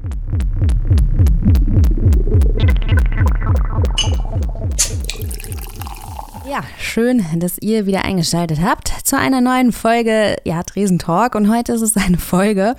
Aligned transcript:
Mm-hmm. 0.00 0.47
Ja, 6.58 6.64
schön, 6.80 7.24
dass 7.36 7.56
ihr 7.60 7.86
wieder 7.86 8.04
eingeschaltet 8.04 8.58
habt 8.60 8.92
zu 9.04 9.16
einer 9.16 9.40
neuen 9.40 9.70
Folge 9.70 10.34
ja, 10.44 10.60
Dresen 10.64 10.98
Talk. 10.98 11.36
Und 11.36 11.54
heute 11.54 11.72
ist 11.72 11.82
es 11.82 11.96
eine 11.96 12.18
Folge, 12.18 12.74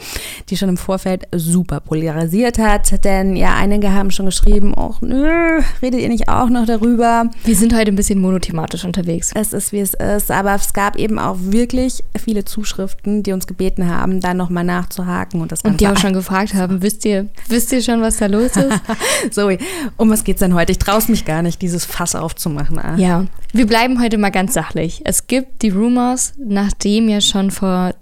die 0.49 0.57
schon 0.57 0.67
im 0.67 0.75
Vorfeld 0.75 1.25
super 1.31 1.79
polarisiert 1.79 2.59
hat. 2.59 3.05
Denn 3.05 3.37
ja, 3.37 3.55
einige 3.55 3.93
haben 3.93 4.11
schon 4.11 4.25
geschrieben, 4.25 4.73
oh 4.75 4.95
nö, 4.99 5.61
redet 5.81 6.01
ihr 6.01 6.09
nicht 6.09 6.27
auch 6.27 6.49
noch 6.49 6.65
darüber? 6.65 7.29
Wir 7.45 7.55
sind 7.55 7.73
heute 7.73 7.93
ein 7.93 7.95
bisschen 7.95 8.19
monothematisch 8.19 8.83
unterwegs. 8.83 9.31
Es 9.33 9.53
ist, 9.53 9.71
wie 9.71 9.79
es 9.79 9.93
ist. 9.93 10.29
Aber 10.29 10.55
es 10.55 10.73
gab 10.73 10.97
eben 10.97 11.17
auch 11.17 11.37
wirklich 11.39 12.03
viele 12.21 12.43
Zuschriften, 12.43 13.23
die 13.23 13.31
uns 13.31 13.47
gebeten 13.47 13.87
haben, 13.87 14.19
da 14.19 14.33
nochmal 14.33 14.65
nachzuhaken. 14.65 15.39
Und, 15.39 15.53
das 15.53 15.61
und 15.61 15.79
die 15.79 15.87
auch 15.87 15.97
schon 15.97 16.11
gefragt 16.11 16.53
haben, 16.53 16.81
wisst 16.81 17.05
ihr, 17.05 17.27
wisst 17.47 17.71
ihr 17.71 17.81
schon, 17.81 18.01
was 18.01 18.17
da 18.17 18.25
los 18.25 18.57
ist? 18.57 18.81
Zoe, 19.31 19.57
um 19.95 20.09
was 20.09 20.25
geht's 20.25 20.41
denn 20.41 20.53
heute? 20.53 20.73
Ich 20.73 20.79
traue 20.79 20.97
es 20.97 21.07
mich 21.07 21.23
gar 21.23 21.41
nicht, 21.41 21.61
dieses 21.61 21.85
Fass 21.85 22.13
aufzumachen. 22.13 22.77
Ah. 22.77 22.97
Ja, 22.97 23.25
wir 23.53 23.68
bleiben 23.69 24.01
heute 24.01 24.17
mal 24.17 24.31
ganz 24.31 24.53
sachlich. 24.53 25.01
Es 25.05 25.27
gibt 25.27 25.61
die 25.61 25.69
Rumors, 25.69 26.33
nachdem 26.37 27.07
ja 27.07 27.21
schon 27.21 27.51
vor 27.51 27.93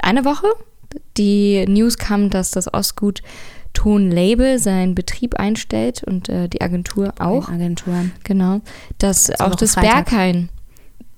einer 0.00 0.24
Woche 0.24 0.46
die 1.18 1.66
News 1.66 1.98
kam, 1.98 2.30
dass 2.30 2.52
das 2.52 2.72
Ostgut 2.72 3.22
Ton 3.74 4.10
Label 4.10 4.58
seinen 4.58 4.94
Betrieb 4.94 5.34
einstellt 5.34 6.02
und 6.04 6.28
äh, 6.28 6.48
die 6.48 6.62
Agentur 6.62 7.12
auch. 7.18 7.48
Agenturen. 7.48 8.12
Genau. 8.24 8.60
Dass 8.98 9.26
das 9.26 9.40
auch 9.40 9.54
das 9.56 9.74
Berghain 9.74 10.48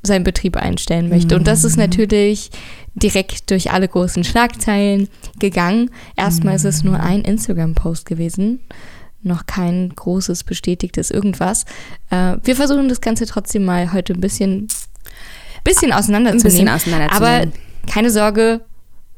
seinen 0.02 0.24
Betrieb 0.24 0.56
einstellen 0.56 1.08
möchte. 1.10 1.34
Mhm. 1.34 1.40
Und 1.40 1.46
das 1.46 1.64
ist 1.64 1.76
mhm. 1.76 1.82
natürlich 1.82 2.50
direkt 2.94 3.50
durch 3.50 3.70
alle 3.70 3.86
großen 3.86 4.24
Schlagzeilen 4.24 5.08
gegangen. 5.38 5.90
Erstmal 6.16 6.54
mhm. 6.54 6.56
ist 6.56 6.64
es 6.64 6.84
nur 6.84 6.98
mhm. 6.98 7.04
ein 7.04 7.20
Instagram-Post 7.20 8.06
gewesen 8.06 8.60
noch 9.22 9.46
kein 9.46 9.90
großes 9.94 10.44
bestätigtes 10.44 11.10
irgendwas. 11.10 11.64
Äh, 12.10 12.36
wir 12.42 12.56
versuchen 12.56 12.88
das 12.88 13.00
Ganze 13.00 13.26
trotzdem 13.26 13.64
mal 13.64 13.92
heute 13.92 14.14
ein 14.14 14.20
bisschen, 14.20 14.68
bisschen 15.64 15.92
auseinanderzunehmen. 15.92 16.68
Ein 16.68 16.76
bisschen 16.76 16.92
auseinanderzunehmen. 16.92 17.46
Aber 17.46 17.52
keine 17.90 18.10
Sorge, 18.10 18.62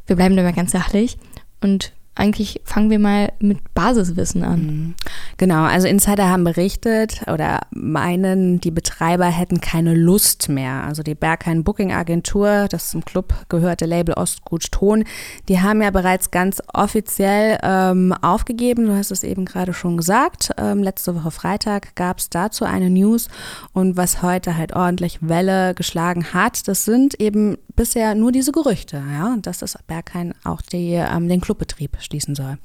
wir 0.06 0.16
bleiben 0.16 0.36
dabei 0.36 0.52
ganz 0.52 0.72
sachlich 0.72 1.18
und 1.60 1.92
eigentlich 2.14 2.60
fangen 2.64 2.90
wir 2.90 2.98
mal 2.98 3.32
mit 3.40 3.72
Basiswissen 3.72 4.44
an. 4.44 4.60
Mhm. 4.60 4.94
Genau, 5.38 5.62
also 5.64 5.88
Insider 5.88 6.28
haben 6.28 6.44
berichtet 6.44 7.22
oder 7.26 7.60
meinen, 7.70 8.60
die 8.60 8.70
Betreiber 8.70 9.24
hätten 9.24 9.62
keine 9.62 9.94
Lust 9.94 10.50
mehr. 10.50 10.84
Also 10.84 11.02
die 11.02 11.14
Berghain 11.14 11.64
Booking 11.64 11.90
Agentur, 11.92 12.66
das 12.68 12.90
zum 12.90 13.02
Club 13.04 13.34
gehörte 13.48 13.86
Label 13.86 14.14
Ostgut 14.14 14.70
Ton, 14.70 15.04
die 15.48 15.60
haben 15.60 15.80
ja 15.80 15.90
bereits 15.90 16.30
ganz 16.30 16.60
offiziell 16.74 17.58
ähm, 17.62 18.12
aufgegeben. 18.20 18.86
Du 18.86 18.94
hast 18.94 19.10
es 19.10 19.24
eben 19.24 19.46
gerade 19.46 19.72
schon 19.72 19.96
gesagt. 19.96 20.50
Ähm, 20.58 20.82
letzte 20.82 21.14
Woche 21.14 21.30
Freitag 21.30 21.94
gab 21.94 22.18
es 22.18 22.28
dazu 22.28 22.66
eine 22.66 22.90
News 22.90 23.28
und 23.72 23.96
was 23.96 24.22
heute 24.22 24.58
halt 24.58 24.74
ordentlich 24.74 25.18
Welle 25.22 25.74
geschlagen 25.74 26.34
hat, 26.34 26.68
das 26.68 26.84
sind 26.84 27.18
eben 27.20 27.56
bisher 27.74 28.14
nur 28.14 28.32
diese 28.32 28.52
Gerüchte, 28.52 29.02
ja, 29.12 29.36
dass 29.40 29.58
das 29.58 29.78
Berghain 29.86 30.34
auch 30.44 30.60
die, 30.60 30.92
ähm, 30.92 31.28
den 31.28 31.40
Clubbetrieb 31.40 32.01
schließen 32.02 32.34
soll. 32.34 32.58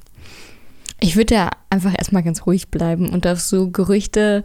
Ich 0.99 1.15
würde 1.15 1.35
da 1.35 1.49
einfach 1.69 1.93
erstmal 1.95 2.23
ganz 2.23 2.45
ruhig 2.45 2.69
bleiben 2.69 3.09
und 3.09 3.27
auf 3.27 3.39
so 3.39 3.69
Gerüchte 3.69 4.43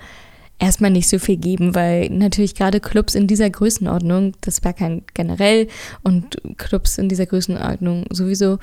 erstmal 0.62 0.90
nicht 0.90 1.08
so 1.08 1.18
viel 1.18 1.36
geben, 1.36 1.74
weil 1.74 2.08
natürlich 2.08 2.54
gerade 2.54 2.78
Clubs 2.78 3.16
in 3.16 3.26
dieser 3.26 3.50
Größenordnung, 3.50 4.34
das 4.42 4.64
war 4.64 4.72
kein 4.72 5.02
generell 5.12 5.66
und 6.02 6.40
Clubs 6.56 6.98
in 6.98 7.08
dieser 7.08 7.26
Größenordnung 7.26 8.04
sowieso 8.10 8.58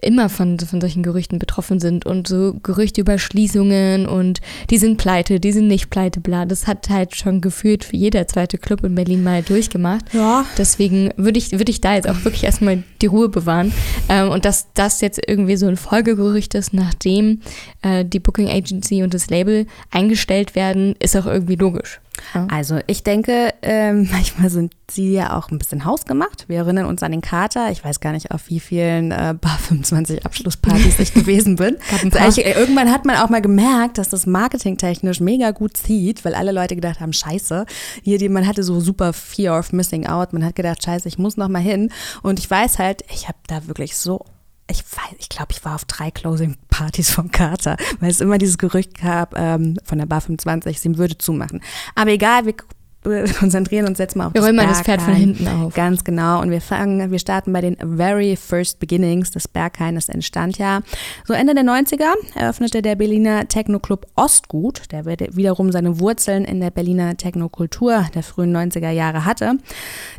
immer 0.00 0.28
von, 0.28 0.58
von 0.58 0.80
solchen 0.80 1.02
Gerüchten 1.02 1.38
betroffen 1.38 1.80
sind 1.80 2.06
und 2.06 2.28
so 2.28 2.54
Gerüchte 2.62 3.00
über 3.00 3.18
Schließungen 3.18 4.06
und 4.06 4.40
die 4.70 4.78
sind 4.78 4.96
pleite, 4.96 5.40
die 5.40 5.52
sind 5.52 5.68
nicht 5.68 5.90
pleite, 5.90 6.20
bla. 6.20 6.46
Das 6.46 6.66
hat 6.66 6.88
halt 6.88 7.16
schon 7.16 7.40
gefühlt 7.40 7.84
für 7.84 7.96
jeder 7.96 8.26
zweite 8.26 8.56
Club 8.56 8.84
in 8.84 8.94
Berlin 8.94 9.22
mal 9.22 9.42
durchgemacht. 9.42 10.14
Ja. 10.14 10.46
Deswegen 10.56 11.10
würde 11.16 11.38
ich, 11.38 11.52
würde 11.52 11.70
ich 11.70 11.80
da 11.80 11.94
jetzt 11.94 12.08
auch 12.08 12.24
wirklich 12.24 12.44
erstmal 12.44 12.84
die 13.02 13.06
Ruhe 13.06 13.28
bewahren. 13.28 13.72
Ähm, 14.08 14.30
und 14.30 14.44
dass 14.44 14.72
das 14.74 15.00
jetzt 15.00 15.20
irgendwie 15.26 15.56
so 15.56 15.66
ein 15.66 15.76
Folgegerücht 15.76 16.54
ist, 16.54 16.72
nachdem 16.72 17.40
äh, 17.82 18.04
die 18.04 18.20
Booking 18.20 18.48
Agency 18.48 19.02
und 19.02 19.12
das 19.12 19.28
Label 19.28 19.66
eingestellt 19.90 20.54
werden, 20.54 20.94
ist 21.00 21.16
auch 21.16 21.26
irgendwie 21.32 21.56
logisch. 21.56 22.00
Also 22.48 22.80
ich 22.86 23.02
denke, 23.02 23.52
ähm, 23.62 24.08
manchmal 24.12 24.50
sind 24.50 24.74
sie 24.90 25.12
ja 25.12 25.36
auch 25.36 25.50
ein 25.50 25.58
bisschen 25.58 25.84
hausgemacht. 25.84 26.48
Wir 26.48 26.58
erinnern 26.58 26.86
uns 26.86 27.02
an 27.02 27.12
den 27.12 27.20
Kater. 27.20 27.70
Ich 27.70 27.84
weiß 27.84 28.00
gar 28.00 28.12
nicht, 28.12 28.30
auf 28.30 28.48
wie 28.48 28.60
vielen 28.60 29.10
äh, 29.10 29.34
Bar 29.38 29.58
25 29.58 30.24
Abschlusspartys 30.26 30.98
ich 30.98 31.14
gewesen 31.14 31.56
bin. 31.56 31.76
Ich, 32.28 32.44
irgendwann 32.44 32.90
hat 32.90 33.04
man 33.04 33.16
auch 33.16 33.30
mal 33.30 33.40
gemerkt, 33.40 33.98
dass 33.98 34.08
das 34.08 34.26
marketingtechnisch 34.26 35.20
mega 35.20 35.50
gut 35.50 35.76
zieht, 35.76 36.24
weil 36.24 36.34
alle 36.34 36.52
Leute 36.52 36.74
gedacht 36.74 37.00
haben, 37.00 37.12
scheiße, 37.12 37.64
hier 38.02 38.18
die, 38.18 38.28
man 38.28 38.46
hatte 38.46 38.62
so 38.62 38.80
super 38.80 39.12
Fear 39.12 39.58
of 39.58 39.72
Missing 39.72 40.06
Out. 40.06 40.32
Man 40.32 40.44
hat 40.44 40.54
gedacht, 40.54 40.84
scheiße, 40.84 41.08
ich 41.08 41.18
muss 41.18 41.36
noch 41.36 41.48
mal 41.48 41.60
hin. 41.62 41.90
Und 42.22 42.38
ich 42.38 42.50
weiß 42.50 42.78
halt, 42.78 43.02
ich 43.12 43.28
habe 43.28 43.38
da 43.46 43.66
wirklich 43.66 43.96
so 43.96 44.24
ich 44.70 44.82
weiß, 44.84 45.16
ich 45.18 45.28
glaube, 45.28 45.48
ich 45.52 45.64
war 45.64 45.74
auf 45.74 45.84
drei 45.84 46.10
Closing-Partys 46.10 47.10
vom 47.10 47.30
Carter, 47.30 47.76
weil 48.00 48.10
es 48.10 48.20
immer 48.20 48.38
dieses 48.38 48.58
Gerücht 48.58 49.00
gab 49.00 49.38
ähm, 49.38 49.78
von 49.84 49.98
der 49.98 50.06
Bar 50.06 50.20
25, 50.20 50.80
sie 50.80 50.98
würde 50.98 51.18
zumachen. 51.18 51.62
Aber 51.94 52.10
egal, 52.10 52.46
wir 52.46 52.54
konzentrieren 53.38 53.86
uns 53.86 53.98
jetzt 53.98 54.14
mal 54.14 54.26
auf 54.26 54.34
wir 54.34 54.40
das 54.40 54.46
rollen 54.46 54.56
mal 54.56 54.66
das 54.66 54.82
Pferd 54.82 55.02
von 55.02 55.14
hinten 55.14 55.48
auf. 55.48 55.74
Ganz 55.74 56.04
genau. 56.04 56.40
Und 56.40 56.50
wir 56.50 56.60
fangen, 56.60 57.10
wir 57.10 57.18
starten 57.18 57.52
bei 57.52 57.60
den 57.60 57.76
very 57.76 58.36
first 58.36 58.78
beginnings. 58.78 59.30
Das 59.30 59.48
Berghain, 59.48 59.96
das 59.96 60.08
entstand 60.08 60.58
ja 60.58 60.80
so 61.26 61.34
Ende 61.34 61.54
der 61.54 61.64
90er, 61.64 62.12
eröffnete 62.34 62.80
der 62.82 62.94
Berliner 62.94 63.48
Techno-Club 63.48 64.06
Ostgut, 64.14 64.82
der 64.92 65.04
wiederum 65.04 65.72
seine 65.72 65.98
Wurzeln 65.98 66.44
in 66.44 66.60
der 66.60 66.70
Berliner 66.70 67.16
Technokultur 67.16 68.06
der 68.14 68.22
frühen 68.22 68.56
90er 68.56 68.90
Jahre 68.90 69.24
hatte. 69.24 69.54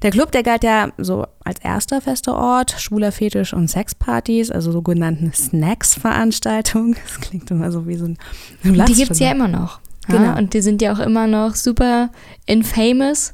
Der 0.01 0.11
Club, 0.11 0.31
der 0.31 0.43
galt 0.43 0.63
ja 0.63 0.89
so 0.97 1.25
als 1.43 1.59
erster 1.61 2.01
fester 2.01 2.35
Ort 2.35 2.75
schwuler 2.79 3.11
Fetisch- 3.11 3.53
und 3.53 3.69
Sexpartys, 3.69 4.51
also 4.51 4.71
sogenannten 4.71 5.31
Snacks-Veranstaltungen. 5.33 6.95
Das 7.13 7.19
klingt 7.19 7.51
immer 7.51 7.71
so 7.71 7.87
wie 7.87 7.95
so 7.95 8.05
ein 8.05 8.17
Die 8.63 8.93
gibt 8.93 9.11
es 9.11 9.19
ja 9.19 9.31
immer 9.31 9.47
noch. 9.47 9.79
Genau. 10.07 10.23
Ja, 10.23 10.37
und 10.37 10.53
die 10.53 10.61
sind 10.61 10.81
ja 10.81 10.93
auch 10.93 10.99
immer 10.99 11.27
noch 11.27 11.55
super 11.55 12.09
infamous 12.45 13.33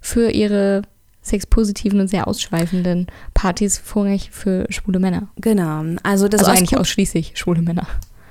für 0.00 0.30
ihre 0.30 0.82
sexpositiven 1.22 2.00
und 2.00 2.08
sehr 2.08 2.26
ausschweifenden 2.26 3.06
Partys, 3.32 3.78
vorrangig 3.78 4.30
für 4.30 4.66
schwule 4.70 4.98
Männer. 4.98 5.28
Genau. 5.36 5.84
Also 6.02 6.28
das 6.28 6.44
also 6.44 6.52
eigentlich 6.52 6.78
ausschließlich 6.78 7.32
schwule 7.36 7.62
Männer. 7.62 7.86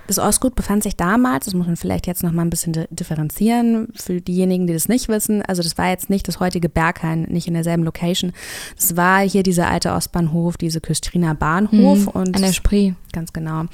Das 0.08 0.20
Ostgut 0.20 0.56
befand 0.56 0.84
sich 0.84 0.96
damals, 0.96 1.46
das 1.46 1.54
muss 1.54 1.68
man 1.68 1.76
vielleicht 1.76 2.08
jetzt 2.08 2.24
noch 2.24 2.32
mal 2.32 2.42
ein 2.42 2.50
bisschen 2.50 2.86
differenzieren 2.90 3.88
für 3.96 4.20
diejenigen, 4.20 4.68
die 4.68 4.74
das 4.74 4.88
nicht 4.88 5.08
wissen. 5.08 5.42
Also 5.42 5.64
das 5.64 5.78
war 5.78 5.90
jetzt 5.90 6.10
nicht 6.10 6.28
das 6.28 6.40
heutige 6.40 6.70
Berghain, 6.70 7.24
nicht 7.24 7.48
in 7.48 7.54
derselben 7.54 7.84
Location. 7.84 8.34
Das 8.76 8.98
war 8.98 9.20
hier 9.22 9.44
dieser 9.44 9.70
alte 9.70 9.92
Ostbahnhof, 9.92 10.58
diese 10.58 10.82
Küstriner 10.82 11.36
Bahnhof 11.36 12.00
mhm, 12.00 12.08
und 12.08 12.36
an 12.36 12.42
der 12.42 12.54
Spree. 12.54 12.94
Ganz 13.14 13.34
genau. 13.34 13.66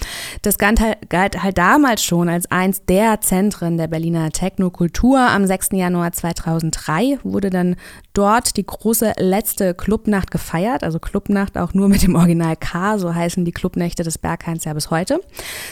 Das 0.42 0.58
galt 0.58 0.80
halt, 0.80 1.10
galt 1.10 1.44
halt 1.44 1.58
damals 1.58 2.04
schon 2.04 2.28
als 2.28 2.50
eins 2.50 2.84
der 2.86 3.22
Zentren 3.22 3.78
der 3.78 3.88
Berliner 3.88 4.32
Technokultur. 4.32 5.20
Am 5.20 5.46
6. 5.46 5.70
Januar 5.74 6.12
2003 6.12 7.20
wurde 7.24 7.50
dann 7.50 7.76
dort 8.18 8.58
die 8.58 8.66
große 8.66 9.14
letzte 9.18 9.76
Clubnacht 9.76 10.32
gefeiert. 10.32 10.84
Also 10.84 11.00
Clubnacht 11.00 11.58
auch 11.58 11.74
nur 11.74 11.88
mit 11.88 12.02
dem 12.02 12.16
Original 12.16 12.56
K, 12.56 12.98
so 12.98 13.14
heißen 13.14 13.46
die 13.46 13.52
Clubnächte 13.52 14.04
des 14.04 14.18
Berghains 14.18 14.66
ja 14.66 14.74
bis 14.74 14.90
heute. 14.90 15.22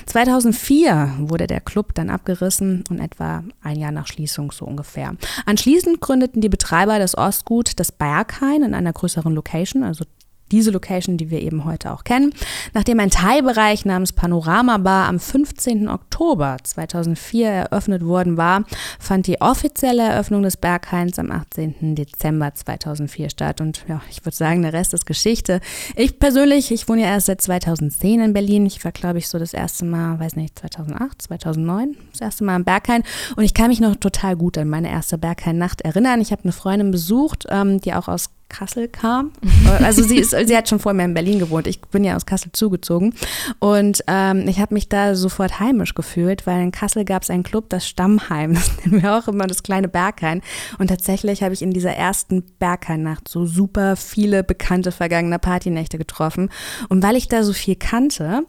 2004 0.05 1.15
wurde 1.19 1.47
der 1.47 1.61
Club 1.61 1.95
dann 1.95 2.09
abgerissen 2.09 2.83
und 2.89 2.99
etwa 2.99 3.43
ein 3.63 3.79
Jahr 3.79 3.91
nach 3.91 4.07
Schließung 4.07 4.51
so 4.51 4.65
ungefähr. 4.65 5.15
Anschließend 5.45 6.01
gründeten 6.01 6.41
die 6.41 6.49
Betreiber 6.49 6.99
des 6.99 7.17
Ostgut 7.17 7.79
das 7.79 7.91
Berghain 7.91 8.61
in 8.61 8.73
einer 8.75 8.93
größeren 8.93 9.33
Location, 9.33 9.83
also 9.83 10.05
diese 10.51 10.71
Location, 10.71 11.17
die 11.17 11.29
wir 11.29 11.41
eben 11.41 11.65
heute 11.65 11.91
auch 11.91 12.03
kennen. 12.03 12.33
Nachdem 12.73 12.99
ein 12.99 13.09
Teilbereich 13.09 13.85
namens 13.85 14.13
Panorama 14.13 14.77
Bar 14.77 15.07
am 15.07 15.19
15. 15.19 15.87
Oktober 15.87 16.57
2004 16.61 17.47
eröffnet 17.47 18.05
worden 18.05 18.37
war, 18.37 18.63
fand 18.99 19.27
die 19.27 19.41
offizielle 19.41 20.03
Eröffnung 20.03 20.43
des 20.43 20.57
Berghains 20.57 21.17
am 21.19 21.31
18. 21.31 21.95
Dezember 21.95 22.53
2004 22.53 23.29
statt. 23.29 23.61
Und 23.61 23.85
ja, 23.87 24.01
ich 24.09 24.23
würde 24.23 24.35
sagen, 24.35 24.61
der 24.61 24.73
Rest 24.73 24.93
ist 24.93 25.05
Geschichte. 25.05 25.61
Ich 25.95 26.19
persönlich, 26.19 26.71
ich 26.71 26.87
wohne 26.87 27.01
ja 27.01 27.07
erst 27.07 27.27
seit 27.27 27.41
2010 27.41 28.21
in 28.21 28.33
Berlin. 28.33 28.65
Ich 28.65 28.83
war, 28.85 28.91
glaube 28.91 29.17
ich, 29.17 29.27
so 29.27 29.39
das 29.39 29.53
erste 29.53 29.85
Mal, 29.85 30.19
weiß 30.19 30.35
nicht, 30.35 30.59
2008, 30.59 31.23
2009, 31.23 31.97
das 32.11 32.21
erste 32.21 32.43
Mal 32.43 32.57
im 32.57 32.65
Berghain. 32.65 33.03
Und 33.35 33.43
ich 33.43 33.53
kann 33.53 33.69
mich 33.69 33.79
noch 33.79 33.95
total 33.95 34.35
gut 34.35 34.57
an 34.57 34.69
meine 34.69 34.89
erste 34.89 35.17
Berghain-Nacht 35.17 35.81
erinnern. 35.81 36.21
Ich 36.21 36.31
habe 36.31 36.43
eine 36.43 36.51
Freundin 36.51 36.91
besucht, 36.91 37.45
ähm, 37.49 37.81
die 37.81 37.93
auch 37.93 38.07
aus 38.07 38.29
Kassel 38.57 38.87
kam. 38.87 39.31
Also 39.81 40.03
sie, 40.03 40.17
ist, 40.17 40.31
sie 40.31 40.55
hat 40.55 40.69
schon 40.69 40.79
vorher 40.79 41.03
in 41.03 41.13
Berlin 41.13 41.39
gewohnt. 41.39 41.67
Ich 41.67 41.81
bin 41.81 42.03
ja 42.03 42.15
aus 42.15 42.25
Kassel 42.25 42.51
zugezogen. 42.51 43.13
Und 43.59 44.03
ähm, 44.07 44.47
ich 44.47 44.59
habe 44.59 44.73
mich 44.73 44.89
da 44.89 45.15
sofort 45.15 45.59
heimisch 45.59 45.95
gefühlt, 45.95 46.47
weil 46.47 46.61
in 46.61 46.71
Kassel 46.71 47.03
gab 47.03 47.23
es 47.23 47.29
einen 47.29 47.43
Club, 47.43 47.69
das 47.69 47.87
Stammheim. 47.87 48.55
Das 48.65 48.71
nennen 48.85 49.03
wir 49.03 49.17
auch 49.17 49.27
immer 49.27 49.47
das 49.47 49.63
kleine 49.63 49.87
Berghain. 49.87 50.41
Und 50.79 50.87
tatsächlich 50.87 51.43
habe 51.43 51.53
ich 51.53 51.61
in 51.61 51.71
dieser 51.71 51.91
ersten 51.91 52.43
Berghain-Nacht 52.59 53.27
so 53.27 53.45
super 53.45 53.95
viele 53.95 54.43
bekannte 54.43 54.91
vergangene 54.91 55.39
Partynächte 55.39 55.97
getroffen. 55.97 56.49
Und 56.89 57.03
weil 57.03 57.15
ich 57.15 57.27
da 57.27 57.43
so 57.43 57.53
viel 57.53 57.75
kannte 57.75 58.43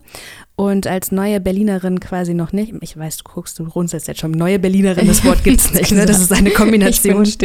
und 0.59 0.87
als 0.87 1.13
neue 1.13 1.39
Berlinerin 1.39 2.01
quasi 2.01 2.33
noch 2.33 2.53
nicht, 2.53 2.73
ich 2.81 2.97
weiß, 2.97 3.19
du 3.19 3.25
guckst, 3.25 3.59
du 3.59 3.65
runzelst 3.65 4.09
jetzt 4.09 4.21
schon, 4.21 4.31
neue 4.31 4.59
Berlinerin, 4.59 5.07
das 5.07 5.23
Wort 5.23 5.45
gibt 5.45 5.61
es 5.61 5.71
nicht, 5.75 5.93
ne? 5.93 6.07
das 6.07 6.19
ist 6.19 6.33
eine 6.33 6.51
Kombination. 6.51 7.25
Ich 7.25 7.37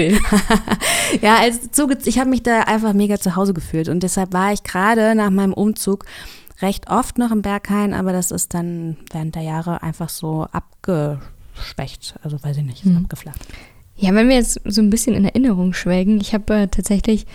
ja, 1.21 1.35
als 1.39 1.59
ich 2.05 2.19
habe 2.19 2.29
mich 2.29 2.41
da 2.41 2.50
einfach 2.51 2.93
mega 2.93 3.19
zu 3.19 3.35
Hause 3.35 3.53
gefühlt 3.53 3.89
und 3.89 4.03
deshalb 4.03 4.33
war 4.33 4.53
ich 4.53 4.63
gerade 4.63 5.15
nach 5.15 5.29
meinem 5.29 5.53
Umzug 5.53 6.05
recht 6.61 6.89
oft 6.89 7.17
noch 7.17 7.31
im 7.31 7.41
Berghain, 7.41 7.93
aber 7.93 8.11
das 8.11 8.31
ist 8.31 8.53
dann 8.53 8.97
während 9.11 9.35
der 9.35 9.43
Jahre 9.43 9.81
einfach 9.81 10.09
so 10.09 10.47
abgeschwächt, 10.51 12.15
also 12.23 12.41
weiß 12.43 12.57
ich 12.57 12.63
nicht, 12.63 12.85
ist 12.85 12.91
mhm. 12.91 12.97
abgeflacht. 12.97 13.39
Ja, 13.95 14.13
wenn 14.13 14.29
wir 14.29 14.35
jetzt 14.35 14.59
so 14.65 14.81
ein 14.81 14.89
bisschen 14.89 15.15
in 15.15 15.25
Erinnerung 15.25 15.73
schwelgen, 15.73 16.19
ich 16.19 16.33
habe 16.33 16.53
äh, 16.53 16.67
tatsächlich 16.67 17.25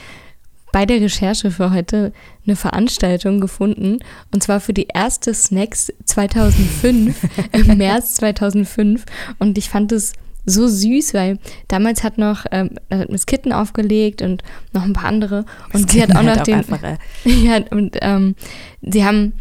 bei 0.73 0.85
der 0.85 1.01
Recherche 1.01 1.51
für 1.51 1.71
heute 1.71 2.12
eine 2.45 2.57
Veranstaltung 2.57 3.41
gefunden 3.41 3.99
und 4.33 4.43
zwar 4.43 4.61
für 4.61 4.73
die 4.73 4.89
erste 4.93 5.33
Snacks 5.33 5.93
2005 6.05 7.17
im 7.53 7.79
März 7.79 8.15
2005 8.17 9.05
und 9.39 9.57
ich 9.59 9.69
fand 9.71 9.93
es 9.93 10.12
so 10.47 10.69
süß, 10.69 11.13
weil 11.13 11.39
damals 11.69 12.05
hat 12.05 12.19
noch 12.19 12.47
ähm, 12.53 12.71
Miss 13.09 13.27
Kitten 13.27 13.53
aufgelegt 13.53 14.23
und 14.23 14.43
noch 14.73 14.83
ein 14.83 14.93
paar 14.93 15.07
andere 15.09 15.45
und 15.73 15.91
sie 15.91 16.03
hat 16.03 16.15
auch 16.15 16.23
noch 16.23 16.43
den 16.43 16.61
auch 16.61 16.79
ja 17.25 17.61
und 17.71 17.97
ähm, 18.01 18.37
sie 18.81 19.05
haben 19.05 19.33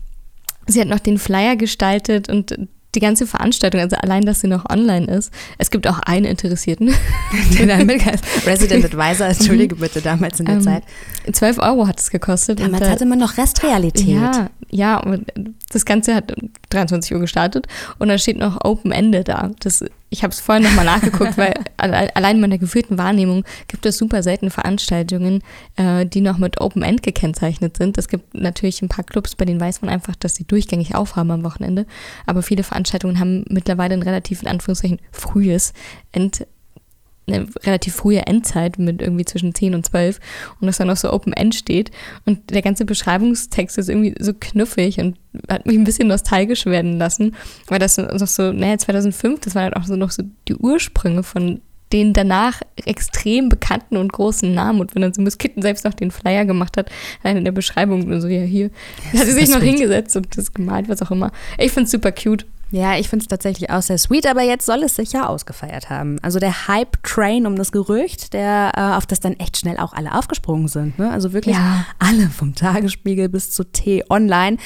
sie 0.68 0.82
hat 0.82 0.88
noch 0.88 1.00
den 1.00 1.18
Flyer 1.18 1.56
gestaltet 1.56 2.28
und 2.28 2.58
die 2.96 3.00
ganze 3.00 3.28
Veranstaltung, 3.28 3.82
also 3.82 3.96
allein, 3.98 4.24
dass 4.24 4.40
sie 4.40 4.48
noch 4.48 4.70
online 4.70 5.06
ist. 5.08 5.32
Es 5.58 5.70
gibt 5.70 5.88
auch 5.88 6.00
einen 6.00 6.26
Interessierten. 6.26 6.88
Resident 8.46 8.86
Advisor, 8.86 9.28
entschuldige 9.28 9.76
bitte, 9.76 10.02
damals 10.02 10.40
in 10.40 10.46
der 10.46 10.56
ähm, 10.56 10.62
Zeit. 10.62 10.84
12 11.32 11.60
Euro 11.60 11.88
hat 11.88 12.00
es 12.00 12.10
gekostet. 12.10 12.60
Damals 12.60 12.84
und, 12.84 12.90
hatte 12.90 13.06
man 13.06 13.20
noch 13.20 13.38
Restrealität. 13.38 14.08
Ja, 14.08 14.50
ja, 14.70 14.98
und 14.98 15.26
das 15.70 15.86
Ganze 15.86 16.16
hat 16.16 16.34
23 16.70 17.14
Uhr 17.14 17.20
gestartet 17.20 17.68
und 18.00 18.08
da 18.08 18.18
steht 18.18 18.38
noch 18.38 18.64
Open 18.64 18.92
Ende 18.92 19.24
da. 19.24 19.52
Das 19.60 19.84
ich 20.10 20.24
habe 20.24 20.32
es 20.32 20.40
vorhin 20.40 20.64
nochmal 20.64 20.86
nachgeguckt, 20.86 21.38
weil 21.38 21.54
allein 21.78 22.36
in 22.36 22.42
meiner 22.42 22.58
gefühlten 22.58 22.98
Wahrnehmung 22.98 23.44
gibt 23.68 23.86
es 23.86 23.98
super 23.98 24.24
selten 24.24 24.50
Veranstaltungen, 24.50 25.44
äh, 25.76 26.06
die 26.06 26.22
noch 26.22 26.38
mit 26.38 26.62
Open 26.62 26.84
End 26.84 27.04
gekennzeichnet 27.04 27.78
sind. 27.78 27.98
Es 27.98 28.08
gibt 28.08 28.34
natürlich 28.34 28.82
ein 28.82 28.90
paar 28.90 29.06
Clubs, 29.06 29.36
bei 29.36 29.46
denen 29.46 29.60
weiß 29.60 29.82
man 29.82 29.90
einfach, 29.90 30.16
dass 30.16 30.36
sie 30.36 30.46
durchgängig 30.46 30.96
aufhaben 30.96 31.32
am 31.32 31.44
Wochenende. 31.44 31.86
Aber 32.26 32.42
viele 32.42 32.64
Veranstaltungen 32.64 33.20
haben 33.20 33.46
mittlerweile 33.50 33.94
ein 33.94 34.04
relativ, 34.04 34.42
in 34.42 34.48
Anführungszeichen, 34.48 35.00
frühes 35.12 35.74
End, 36.12 36.46
eine 37.28 37.48
relativ 37.64 37.96
frühe 37.96 38.26
Endzeit 38.28 38.78
mit 38.78 39.02
irgendwie 39.02 39.26
zwischen 39.26 39.56
10 39.56 39.76
und 39.76 39.86
12 39.86 40.20
und 40.60 40.68
dass 40.68 40.78
da 40.78 40.86
noch 40.86 40.98
so 40.98 41.12
Open 41.12 41.34
End 41.34 41.56
steht. 41.56 41.92
Und 42.26 42.52
der 42.52 42.62
ganze 42.62 42.86
Beschreibungstext 42.86 43.78
ist 43.78 43.90
irgendwie 43.90 44.16
so 44.20 44.34
knuffig 44.34 45.00
und 45.00 45.18
hat 45.50 45.66
mich 45.66 45.76
ein 45.76 45.84
bisschen 45.84 46.08
nostalgisch 46.08 46.66
werden 46.66 46.98
lassen, 46.98 47.36
weil 47.68 47.80
das 47.80 47.98
noch 47.98 48.28
so, 48.28 48.52
naja, 48.52 48.78
2005, 48.78 49.40
das 49.42 49.56
waren 49.56 49.64
halt 49.64 49.76
auch 49.76 49.86
so 49.86 49.96
noch 49.96 50.12
so 50.12 50.24
die 50.48 50.56
Ursprünge 50.56 51.24
von 51.24 51.62
den 51.94 52.14
danach 52.14 52.62
extrem 52.84 53.48
bekannten 53.48 53.98
und 53.98 54.12
großen 54.12 54.54
Namen. 54.54 54.82
Und 54.82 54.96
wenn 54.96 55.04
dann 55.04 55.14
so 55.14 55.22
Miss 55.22 55.38
Kitten 55.38 55.62
selbst 55.62 55.86
noch 55.86 55.94
den 55.94 56.12
Flyer 56.12 56.46
gemacht 56.46 56.78
hat, 56.78 56.90
in 57.24 57.46
der 57.46 57.52
Beschreibung 57.52 58.04
und 58.12 58.22
so, 58.22 58.28
ja, 58.28 58.42
hier, 58.42 58.72
ja, 59.14 59.20
hat 59.20 59.28
sie 59.28 59.34
sich 59.34 59.50
noch 59.50 59.62
hingesetzt 59.62 60.16
und 60.16 60.36
das 60.36 60.54
gemalt, 60.54 60.90
was 60.90 61.02
auch 61.02 61.12
immer. 61.12 61.32
Ich 61.58 61.72
finde 61.72 61.86
es 61.86 61.92
super 61.92 62.12
cute. 62.12 62.46
Ja, 62.76 62.98
ich 62.98 63.08
finde 63.08 63.24
es 63.24 63.30
tatsächlich 63.30 63.70
auch 63.70 63.82
sehr 63.82 63.98
sweet, 63.98 64.28
aber 64.28 64.42
jetzt 64.42 64.66
soll 64.66 64.84
es 64.84 64.98
sich 64.98 65.14
ja 65.14 65.28
ausgefeiert 65.28 65.90
haben. 65.90 66.20
Also 66.22 66.40
der 66.40 66.68
Hype-Train 66.68 67.48
um 67.48 67.56
das 67.56 67.72
Gerücht, 67.72 68.34
der, 68.34 68.74
äh, 68.76 68.98
auf 68.98 69.06
das 69.06 69.22
dann 69.22 69.40
echt 69.40 69.56
schnell 69.56 69.78
auch 69.78 69.94
alle 69.94 70.14
aufgesprungen 70.14 70.68
sind. 70.68 71.00
Ne? 71.00 71.10
Also 71.10 71.32
wirklich 71.32 71.56
ja. 71.56 71.86
alle, 72.00 72.28
vom 72.30 72.54
Tagesspiegel 72.54 73.30
bis 73.30 73.52
zu 73.52 73.64
T-Online. 73.64 74.58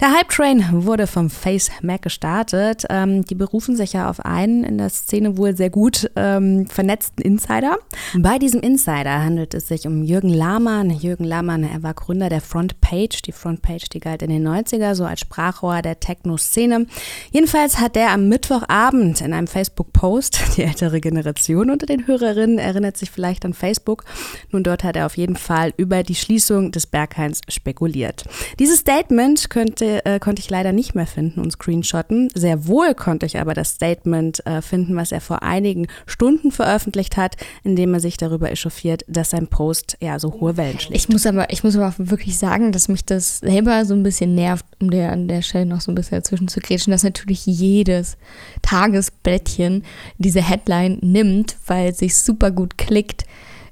Der 0.00 0.12
Hype-Train 0.12 0.84
wurde 0.84 1.08
vom 1.08 1.28
Face 1.28 1.72
Mac 1.82 2.02
gestartet. 2.02 2.84
Ähm, 2.88 3.24
die 3.24 3.34
berufen 3.34 3.74
sich 3.74 3.94
ja 3.94 4.08
auf 4.08 4.24
einen 4.24 4.62
in 4.62 4.78
der 4.78 4.90
Szene 4.90 5.36
wohl 5.36 5.56
sehr 5.56 5.70
gut 5.70 6.08
ähm, 6.14 6.68
vernetzten 6.68 7.24
Insider. 7.24 7.78
Bei 8.16 8.38
diesem 8.38 8.60
Insider 8.60 9.24
handelt 9.24 9.54
es 9.54 9.66
sich 9.66 9.88
um 9.88 10.04
Jürgen 10.04 10.28
Lahmann. 10.28 10.90
Jürgen 10.90 11.24
Lahmann, 11.24 11.64
er 11.64 11.82
war 11.82 11.94
Gründer 11.94 12.28
der 12.28 12.42
Frontpage. 12.42 13.22
Die 13.22 13.32
Frontpage, 13.32 13.88
die 13.88 13.98
galt 13.98 14.22
in 14.22 14.30
den 14.30 14.46
90er 14.46 14.94
so 14.94 15.04
als 15.04 15.18
Sprachrohr 15.18 15.82
der 15.82 15.98
Techno-Szene. 15.98 16.86
Jedenfalls 17.32 17.55
hat 17.56 17.96
der 17.96 18.10
am 18.10 18.28
Mittwochabend 18.28 19.22
in 19.22 19.32
einem 19.32 19.46
Facebook-Post, 19.46 20.40
die 20.56 20.62
ältere 20.62 21.00
Generation 21.00 21.70
unter 21.70 21.86
den 21.86 22.06
Hörerinnen 22.06 22.58
erinnert 22.58 22.98
sich 22.98 23.10
vielleicht 23.10 23.46
an 23.46 23.54
Facebook, 23.54 24.04
nun 24.50 24.62
dort 24.62 24.84
hat 24.84 24.94
er 24.94 25.06
auf 25.06 25.16
jeden 25.16 25.36
Fall 25.36 25.72
über 25.78 26.02
die 26.02 26.14
Schließung 26.14 26.70
des 26.70 26.86
Berghains 26.86 27.40
spekuliert. 27.48 28.24
Dieses 28.58 28.80
Statement 28.80 29.48
könnte, 29.48 30.04
äh, 30.04 30.18
konnte 30.18 30.40
ich 30.40 30.50
leider 30.50 30.72
nicht 30.72 30.94
mehr 30.94 31.06
finden 31.06 31.40
und 31.40 31.50
screenshotten. 31.50 32.28
Sehr 32.34 32.66
wohl 32.66 32.94
konnte 32.94 33.24
ich 33.24 33.38
aber 33.38 33.54
das 33.54 33.70
Statement 33.70 34.44
äh, 34.44 34.60
finden, 34.60 34.94
was 34.94 35.10
er 35.10 35.22
vor 35.22 35.42
einigen 35.42 35.86
Stunden 36.04 36.52
veröffentlicht 36.52 37.16
hat, 37.16 37.36
in 37.64 37.74
dem 37.74 37.94
er 37.94 38.00
sich 38.00 38.18
darüber 38.18 38.50
echauffiert, 38.50 39.02
dass 39.08 39.30
sein 39.30 39.46
Post 39.46 39.96
ja 40.02 40.18
so 40.18 40.40
hohe 40.40 40.58
Wellen 40.58 40.78
schlägt. 40.78 41.00
Ich 41.00 41.08
muss 41.08 41.24
aber, 41.24 41.50
ich 41.50 41.64
muss 41.64 41.74
aber 41.74 41.94
wirklich 41.96 42.36
sagen, 42.36 42.70
dass 42.72 42.88
mich 42.88 43.06
das 43.06 43.38
selber 43.38 43.86
so 43.86 43.94
ein 43.94 44.02
bisschen 44.02 44.34
nervt, 44.34 44.66
um 44.78 44.90
der 44.90 45.12
an 45.12 45.26
der 45.26 45.40
Stelle 45.40 45.64
noch 45.64 45.80
so 45.80 45.90
ein 45.90 45.94
bisschen 45.94 46.18
dazwischen 46.18 46.48
zu 46.48 46.60
grätschen, 46.60 46.90
dass 46.90 47.02
natürlich 47.02 47.45
jedes 47.46 48.16
Tagesblättchen 48.62 49.84
diese 50.18 50.42
Headline 50.42 50.98
nimmt, 51.00 51.56
weil 51.66 51.90
es 51.90 51.98
sich 51.98 52.16
super 52.18 52.50
gut 52.50 52.78
klickt, 52.78 53.24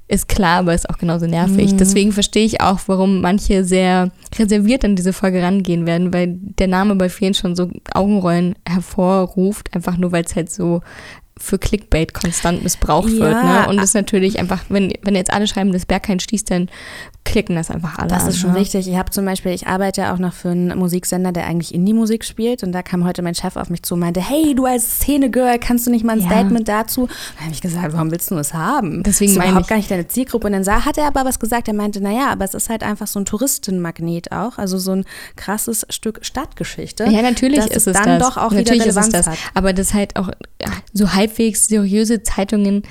ist 0.06 0.28
klar, 0.28 0.60
aber 0.60 0.74
ist 0.74 0.90
auch 0.90 0.98
genauso 0.98 1.26
nervig. 1.26 1.72
Mhm. 1.72 1.78
Deswegen 1.78 2.12
verstehe 2.12 2.44
ich 2.44 2.60
auch, 2.60 2.78
warum 2.86 3.20
manche 3.20 3.64
sehr 3.64 4.10
reserviert 4.38 4.84
an 4.84 4.96
diese 4.96 5.14
Folge 5.14 5.42
rangehen 5.42 5.86
werden, 5.86 6.12
weil 6.12 6.28
der 6.58 6.68
Name 6.68 6.94
bei 6.94 7.08
vielen 7.08 7.34
schon 7.34 7.56
so 7.56 7.70
Augenrollen 7.92 8.54
hervorruft, 8.68 9.74
einfach 9.74 9.96
nur 9.96 10.12
weil 10.12 10.24
es 10.24 10.36
halt 10.36 10.52
so 10.52 10.82
für 11.38 11.58
Clickbait 11.58 12.14
konstant 12.14 12.62
missbraucht 12.62 13.10
ja. 13.10 13.18
wird. 13.18 13.44
Ne? 13.44 13.68
Und 13.68 13.76
das 13.76 13.86
ist 13.86 13.94
natürlich 13.94 14.38
einfach, 14.38 14.62
wenn, 14.68 14.92
wenn 15.02 15.16
jetzt 15.16 15.32
alle 15.32 15.46
schreiben, 15.46 15.72
das 15.72 15.84
Berg 15.84 16.04
kein 16.04 16.20
stieß, 16.20 16.44
dann 16.44 16.68
klicken 17.24 17.56
das 17.56 17.70
einfach 17.70 17.98
alle. 17.98 18.08
Das 18.08 18.28
ist 18.28 18.38
schon 18.38 18.52
ne? 18.52 18.58
richtig. 18.58 18.86
Ich 18.86 18.96
habe 18.96 19.10
zum 19.10 19.24
Beispiel, 19.24 19.52
ich 19.52 19.66
arbeite 19.66 20.02
ja 20.02 20.14
auch 20.14 20.18
noch 20.18 20.32
für 20.32 20.50
einen 20.50 20.78
Musiksender, 20.78 21.32
der 21.32 21.46
eigentlich 21.46 21.74
Indie-Musik 21.74 22.24
spielt. 22.24 22.62
Und 22.62 22.72
da 22.72 22.82
kam 22.82 23.04
heute 23.04 23.22
mein 23.22 23.34
Chef 23.34 23.56
auf 23.56 23.70
mich 23.70 23.82
zu 23.82 23.94
und 23.94 24.00
meinte, 24.00 24.20
hey, 24.20 24.54
du 24.54 24.66
als 24.66 25.00
Szene-Girl, 25.00 25.58
kannst 25.58 25.86
du 25.86 25.90
nicht 25.90 26.04
mal 26.04 26.12
ein 26.12 26.20
ja. 26.20 26.26
Statement 26.26 26.68
dazu? 26.68 27.08
Da 27.36 27.44
habe 27.44 27.52
ich 27.52 27.62
gesagt, 27.62 27.92
warum 27.94 28.10
willst 28.10 28.30
du 28.30 28.36
das 28.36 28.54
haben? 28.54 29.02
Deswegen 29.02 29.34
das 29.34 29.42
ist 29.42 29.48
überhaupt 29.48 29.64
ich. 29.64 29.68
gar 29.68 29.76
nicht 29.76 29.90
deine 29.90 30.06
Zielgruppe. 30.06 30.46
Und 30.46 30.52
dann 30.52 30.64
sah, 30.64 30.84
hat 30.84 30.98
er 30.98 31.06
aber 31.06 31.24
was 31.24 31.40
gesagt. 31.40 31.66
Er 31.66 31.74
meinte, 31.74 32.00
naja, 32.00 32.28
aber 32.30 32.44
es 32.44 32.54
ist 32.54 32.68
halt 32.68 32.82
einfach 32.82 33.06
so 33.06 33.18
ein 33.18 33.24
Touristenmagnet 33.24 34.30
auch. 34.30 34.58
Also 34.58 34.78
so 34.78 34.92
ein 34.92 35.04
krasses 35.36 35.86
Stück 35.88 36.20
Stadtgeschichte. 36.22 37.04
Ja, 37.04 37.22
natürlich 37.22 37.66
ist 37.66 37.86
es, 37.86 37.94
dann 37.94 38.18
das. 38.18 38.28
doch 38.28 38.36
auch 38.36 38.52
natürlich 38.52 38.74
wieder 38.74 38.84
Relevanz 38.84 39.08
ist 39.08 39.14
es 39.14 39.24
das. 39.24 39.26
Hat. 39.28 39.38
Aber 39.54 39.72
das 39.72 39.94
halt 39.94 40.16
auch 40.16 40.30
so 40.92 41.14
halbwegs 41.24 41.68
seriöse 41.68 42.22
Zeitungen 42.22 42.82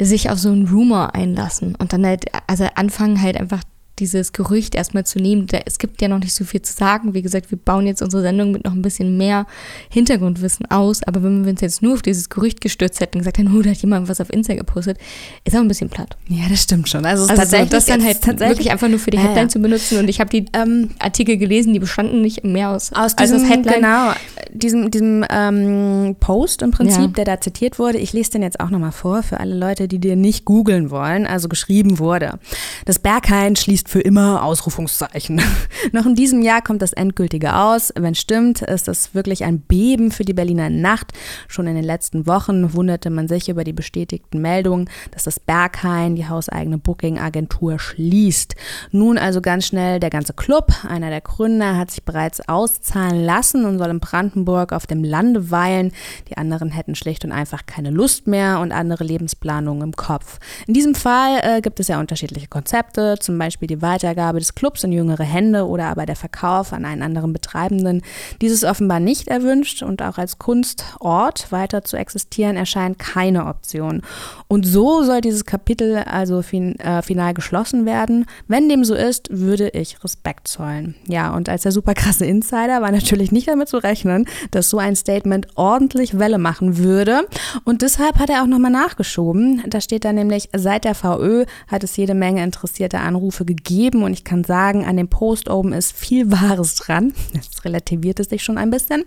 sich 0.00 0.30
auf 0.30 0.38
so 0.38 0.50
einen 0.50 0.68
Rumor 0.68 1.14
einlassen 1.14 1.74
und 1.76 1.92
dann 1.92 2.06
halt, 2.06 2.24
also 2.46 2.66
anfangen 2.74 3.20
halt 3.20 3.36
einfach 3.36 3.62
dieses 4.00 4.32
Gerücht 4.32 4.74
erstmal 4.74 5.04
zu 5.04 5.18
nehmen. 5.18 5.46
Es 5.66 5.78
gibt 5.78 6.02
ja 6.02 6.08
noch 6.08 6.18
nicht 6.18 6.34
so 6.34 6.44
viel 6.44 6.62
zu 6.62 6.72
sagen. 6.72 7.14
Wie 7.14 7.22
gesagt, 7.22 7.50
wir 7.50 7.58
bauen 7.58 7.86
jetzt 7.86 8.02
unsere 8.02 8.22
Sendung 8.22 8.52
mit 8.52 8.64
noch 8.64 8.72
ein 8.72 8.82
bisschen 8.82 9.16
mehr 9.16 9.46
Hintergrundwissen 9.90 10.66
aus. 10.70 11.02
Aber 11.04 11.22
wenn 11.22 11.44
wir 11.44 11.52
uns 11.52 11.60
jetzt 11.60 11.82
nur 11.82 11.94
auf 11.94 12.02
dieses 12.02 12.28
Gerücht 12.28 12.60
gestürzt 12.60 13.00
hätten 13.00 13.18
und 13.18 13.20
gesagt 13.20 13.38
hätten, 13.38 13.56
oh, 13.56 13.62
da 13.62 13.70
hat 13.70 13.76
jemand 13.78 14.08
was 14.08 14.20
auf 14.20 14.32
Insta 14.32 14.54
gepostet, 14.54 14.98
ist 15.44 15.54
auch 15.54 15.60
ein 15.60 15.68
bisschen 15.68 15.90
platt. 15.90 16.16
Ja, 16.28 16.48
das 16.48 16.62
stimmt 16.62 16.88
schon. 16.88 17.04
Also, 17.04 17.24
also 17.24 17.36
tatsächlich 17.36 17.70
das 17.70 17.86
dann 17.86 18.04
halt 18.04 18.24
wirklich 18.40 18.70
einfach 18.70 18.88
nur 18.88 18.98
für 18.98 19.10
die 19.10 19.18
Headline 19.18 19.36
ja, 19.36 19.42
ja. 19.42 19.48
zu 19.48 19.58
benutzen. 19.60 19.98
Und 19.98 20.08
ich 20.08 20.20
habe 20.20 20.30
die 20.30 20.46
ähm, 20.54 20.90
Artikel 20.98 21.36
gelesen, 21.36 21.72
die 21.72 21.78
bestanden 21.78 22.22
nicht 22.22 22.44
mehr 22.44 22.70
aus, 22.70 22.92
aus 22.92 23.14
diesem, 23.14 23.40
als 23.40 23.48
Headline. 23.50 23.74
Genau, 23.74 24.12
diesem, 24.52 24.90
diesem 24.90 25.24
ähm, 25.30 26.16
Post 26.18 26.62
im 26.62 26.70
Prinzip, 26.70 27.00
ja. 27.00 27.08
der 27.08 27.24
da 27.26 27.40
zitiert 27.40 27.78
wurde. 27.78 27.98
Ich 27.98 28.12
lese 28.12 28.32
den 28.32 28.42
jetzt 28.42 28.60
auch 28.60 28.70
nochmal 28.70 28.92
vor 28.92 29.22
für 29.22 29.38
alle 29.40 29.54
Leute, 29.54 29.88
die 29.88 29.98
dir 29.98 30.16
nicht 30.16 30.44
googeln 30.44 30.90
wollen. 30.90 31.26
Also 31.26 31.48
geschrieben 31.48 31.98
wurde. 31.98 32.38
Das 32.86 32.98
Berghain 32.98 33.56
schließt 33.56 33.88
für 33.90 34.00
immer 34.00 34.44
Ausrufungszeichen. 34.44 35.42
Noch 35.92 36.06
in 36.06 36.14
diesem 36.14 36.42
Jahr 36.42 36.62
kommt 36.62 36.80
das 36.80 36.92
endgültige 36.92 37.56
aus. 37.56 37.92
Wenn 37.98 38.14
stimmt, 38.14 38.62
ist 38.62 38.86
das 38.86 39.16
wirklich 39.16 39.42
ein 39.42 39.58
Beben 39.58 40.12
für 40.12 40.24
die 40.24 40.32
Berliner 40.32 40.70
Nacht. 40.70 41.12
Schon 41.48 41.66
in 41.66 41.74
den 41.74 41.82
letzten 41.82 42.24
Wochen 42.28 42.72
wunderte 42.72 43.10
man 43.10 43.26
sich 43.26 43.48
über 43.48 43.64
die 43.64 43.72
bestätigten 43.72 44.40
Meldungen, 44.40 44.88
dass 45.10 45.24
das 45.24 45.40
Berghain, 45.40 46.14
die 46.14 46.28
hauseigene 46.28 46.78
Booking-Agentur, 46.78 47.80
schließt. 47.80 48.54
Nun 48.92 49.18
also 49.18 49.40
ganz 49.40 49.66
schnell 49.66 49.98
der 49.98 50.10
ganze 50.10 50.34
Club. 50.34 50.72
Einer 50.88 51.10
der 51.10 51.20
Gründer 51.20 51.76
hat 51.76 51.90
sich 51.90 52.04
bereits 52.04 52.48
auszahlen 52.48 53.24
lassen 53.24 53.64
und 53.64 53.78
soll 53.78 53.90
in 53.90 53.98
Brandenburg 53.98 54.72
auf 54.72 54.86
dem 54.86 55.02
Lande 55.02 55.50
weilen. 55.50 55.90
Die 56.28 56.36
anderen 56.36 56.70
hätten 56.70 56.94
schlicht 56.94 57.24
und 57.24 57.32
einfach 57.32 57.66
keine 57.66 57.90
Lust 57.90 58.28
mehr 58.28 58.60
und 58.60 58.70
andere 58.70 59.02
Lebensplanungen 59.02 59.82
im 59.82 59.96
Kopf. 59.96 60.38
In 60.68 60.74
diesem 60.74 60.94
Fall 60.94 61.40
äh, 61.42 61.60
gibt 61.60 61.80
es 61.80 61.88
ja 61.88 61.98
unterschiedliche 61.98 62.46
Konzepte, 62.46 63.16
zum 63.18 63.36
Beispiel 63.36 63.66
die 63.66 63.79
Weitergabe 63.82 64.38
des 64.38 64.54
Clubs 64.54 64.84
in 64.84 64.92
jüngere 64.92 65.24
Hände 65.24 65.66
oder 65.66 65.86
aber 65.86 66.06
der 66.06 66.16
Verkauf 66.16 66.72
an 66.72 66.84
einen 66.84 67.02
anderen 67.02 67.32
Betreibenden. 67.32 68.02
Dieses 68.40 68.64
offenbar 68.64 69.00
nicht 69.00 69.28
erwünscht 69.28 69.82
und 69.82 70.02
auch 70.02 70.18
als 70.18 70.38
Kunstort 70.38 71.50
weiter 71.50 71.82
zu 71.82 71.96
existieren 71.96 72.56
erscheint 72.56 72.98
keine 72.98 73.46
Option. 73.46 74.02
Und 74.48 74.66
so 74.66 75.02
soll 75.02 75.20
dieses 75.20 75.44
Kapitel 75.44 75.98
also 75.98 76.42
fin 76.42 76.78
äh, 76.80 77.02
final 77.02 77.34
geschlossen 77.34 77.86
werden. 77.86 78.26
Wenn 78.48 78.68
dem 78.68 78.84
so 78.84 78.94
ist, 78.94 79.28
würde 79.30 79.68
ich 79.70 80.02
Respekt 80.02 80.48
zollen. 80.48 80.94
Ja, 81.06 81.34
und 81.34 81.48
als 81.48 81.62
der 81.62 81.72
super 81.72 81.94
krasse 81.94 82.26
Insider 82.26 82.82
war 82.82 82.90
natürlich 82.90 83.32
nicht 83.32 83.48
damit 83.48 83.68
zu 83.68 83.78
rechnen, 83.78 84.26
dass 84.50 84.70
so 84.70 84.78
ein 84.78 84.96
Statement 84.96 85.46
ordentlich 85.54 86.18
Welle 86.18 86.38
machen 86.38 86.78
würde. 86.78 87.26
Und 87.64 87.82
deshalb 87.82 88.18
hat 88.18 88.30
er 88.30 88.42
auch 88.42 88.46
nochmal 88.46 88.70
nachgeschoben. 88.70 89.62
Da 89.68 89.80
steht 89.80 90.04
da 90.04 90.12
nämlich, 90.12 90.48
seit 90.54 90.84
der 90.84 90.94
VÖ 90.94 91.44
hat 91.68 91.84
es 91.84 91.96
jede 91.96 92.14
Menge 92.14 92.42
interessierte 92.42 92.98
Anrufe 92.98 93.44
gegeben 93.44 93.59
und 94.02 94.12
ich 94.12 94.24
kann 94.24 94.44
sagen, 94.44 94.84
an 94.84 94.96
dem 94.96 95.08
Post 95.08 95.48
oben 95.48 95.72
ist 95.72 95.92
viel 95.92 96.30
Wahres 96.32 96.74
dran. 96.76 97.12
Jetzt 97.32 97.64
relativiert 97.64 98.20
es 98.20 98.28
sich 98.28 98.42
schon 98.42 98.58
ein 98.58 98.70
bisschen. 98.70 99.04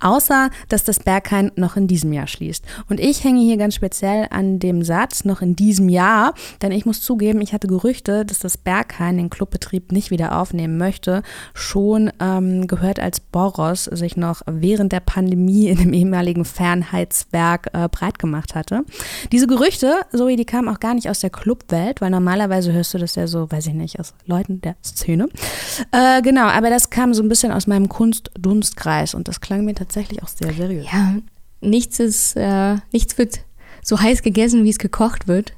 Außer, 0.00 0.50
dass 0.68 0.84
das 0.84 1.00
Berghain 1.00 1.50
noch 1.56 1.76
in 1.76 1.86
diesem 1.86 2.12
Jahr 2.12 2.26
schließt. 2.26 2.64
Und 2.88 3.00
ich 3.00 3.24
hänge 3.24 3.40
hier 3.40 3.56
ganz 3.56 3.74
speziell 3.74 4.26
an 4.30 4.58
dem 4.58 4.82
Satz 4.82 5.24
noch 5.24 5.42
in 5.42 5.56
diesem 5.56 5.88
Jahr, 5.88 6.34
denn 6.62 6.72
ich 6.72 6.86
muss 6.86 7.00
zugeben, 7.00 7.40
ich 7.40 7.52
hatte 7.52 7.66
Gerüchte, 7.66 8.24
dass 8.24 8.38
das 8.38 8.56
Berghain 8.56 9.16
den 9.16 9.30
Clubbetrieb 9.30 9.92
nicht 9.92 10.10
wieder 10.10 10.38
aufnehmen 10.38 10.78
möchte, 10.78 11.22
schon 11.54 12.12
ähm, 12.20 12.66
gehört, 12.66 13.00
als 13.00 13.20
Boros 13.20 13.84
sich 13.84 14.16
noch 14.16 14.42
während 14.46 14.92
der 14.92 15.00
Pandemie 15.00 15.68
in 15.68 15.78
dem 15.78 15.92
ehemaligen 15.92 16.44
Fernheitswerk 16.44 17.70
äh, 17.72 17.88
breit 17.88 18.18
gemacht 18.18 18.54
hatte. 18.54 18.84
Diese 19.32 19.46
Gerüchte, 19.46 19.94
Zoe, 20.12 20.36
die 20.36 20.44
kamen 20.44 20.68
auch 20.68 20.80
gar 20.80 20.94
nicht 20.94 21.08
aus 21.08 21.20
der 21.20 21.30
Clubwelt, 21.30 22.00
weil 22.00 22.10
normalerweise 22.10 22.72
hörst 22.72 22.94
du 22.94 22.98
das 22.98 23.14
ja 23.14 23.26
so, 23.26 23.50
weiß 23.50 23.66
ich 23.66 23.74
nicht, 23.74 23.93
aus 24.00 24.14
Leuten 24.26 24.60
der 24.60 24.76
Szene. 24.84 25.28
Äh, 25.90 26.22
genau, 26.22 26.46
aber 26.46 26.70
das 26.70 26.90
kam 26.90 27.14
so 27.14 27.22
ein 27.22 27.28
bisschen 27.28 27.52
aus 27.52 27.66
meinem 27.66 27.88
Kunstdunstkreis 27.88 29.14
und 29.14 29.28
das 29.28 29.40
klang 29.40 29.64
mir 29.64 29.74
tatsächlich 29.74 30.22
auch 30.22 30.28
sehr 30.28 30.52
seriös. 30.52 30.86
Ja, 30.92 31.16
nichts 31.60 31.98
ist, 31.98 32.36
äh, 32.36 32.76
nichts 32.92 33.18
wird 33.18 33.40
so 33.82 34.00
heiß 34.00 34.22
gegessen, 34.22 34.64
wie 34.64 34.70
es 34.70 34.78
gekocht 34.78 35.28
wird. 35.28 35.54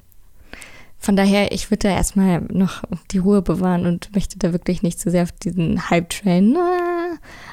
Von 1.07 1.15
daher, 1.15 1.53
ich 1.53 1.71
würde 1.71 1.87
da 1.87 1.95
erstmal 1.95 2.41
noch 2.53 2.83
die 3.13 3.19
Ruhe 3.19 3.41
bewahren 3.41 3.87
und 3.87 4.13
möchte 4.13 4.41
da 4.41 4.53
wirklich 4.53 4.83
nicht 4.83 4.99
zu 4.99 5.05
so 5.05 5.13
sehr 5.13 5.23
auf 5.23 5.31
diesen 5.31 5.89
Hype-Train 5.89 6.59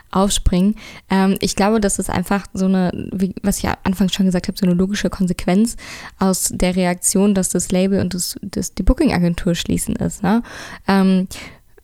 aufspringen. 0.09 0.73
Ähm, 1.11 1.37
ich 1.39 1.55
glaube, 1.55 1.79
das 1.79 1.99
ist 1.99 2.09
einfach 2.09 2.47
so 2.55 2.65
eine, 2.65 2.89
wie, 3.13 3.35
was 3.43 3.57
ich 3.57 3.65
ja 3.65 3.77
anfangs 3.83 4.15
schon 4.15 4.25
gesagt 4.25 4.47
habe, 4.47 4.57
so 4.57 4.65
eine 4.65 4.73
logische 4.73 5.11
Konsequenz 5.11 5.77
aus 6.17 6.49
der 6.51 6.75
Reaktion, 6.75 7.35
dass 7.35 7.49
das 7.49 7.71
Label 7.71 7.99
und 7.99 8.15
das, 8.15 8.37
das 8.41 8.73
die 8.73 8.81
Booking-Agentur 8.81 9.53
schließen 9.53 9.97
ist. 9.97 10.23
Ne? 10.23 10.41
Ähm, 10.87 11.27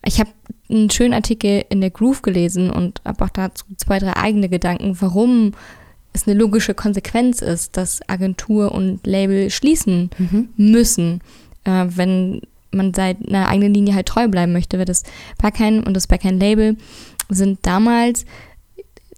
ich 0.04 0.20
habe 0.20 0.32
einen 0.72 0.90
schönen 0.90 1.14
Artikel 1.14 1.66
in 1.70 1.82
der 1.82 1.92
Groove 1.92 2.24
gelesen 2.24 2.72
und 2.72 3.00
habe 3.06 3.26
auch 3.26 3.30
dazu 3.30 3.66
zwei, 3.78 4.00
drei 4.00 4.18
eigene 4.18 4.50
Gedanken, 4.50 4.98
warum 5.02 5.52
es 6.14 6.28
eine 6.28 6.36
logische 6.36 6.74
Konsequenz 6.74 7.44
ist, 7.44 7.78
dass 7.78 8.00
Agentur 8.10 8.72
und 8.72 9.06
Label 9.06 9.52
schließen 9.52 10.10
mhm. 10.18 10.50
müssen, 10.58 11.22
äh, 11.64 11.86
wenn 11.90 12.42
man 12.72 12.94
seit 12.94 13.18
einer 13.28 13.48
eigenen 13.48 13.74
Linie 13.74 13.96
halt 13.96 14.08
treu 14.08 14.28
bleiben 14.28 14.54
möchte, 14.54 14.78
weil 14.78 14.86
das 14.86 15.04
Backend 15.42 15.88
und 15.88 15.94
das 15.96 16.08
Backend-Label 16.08 16.78
sind 17.30 17.60
damals 17.64 18.26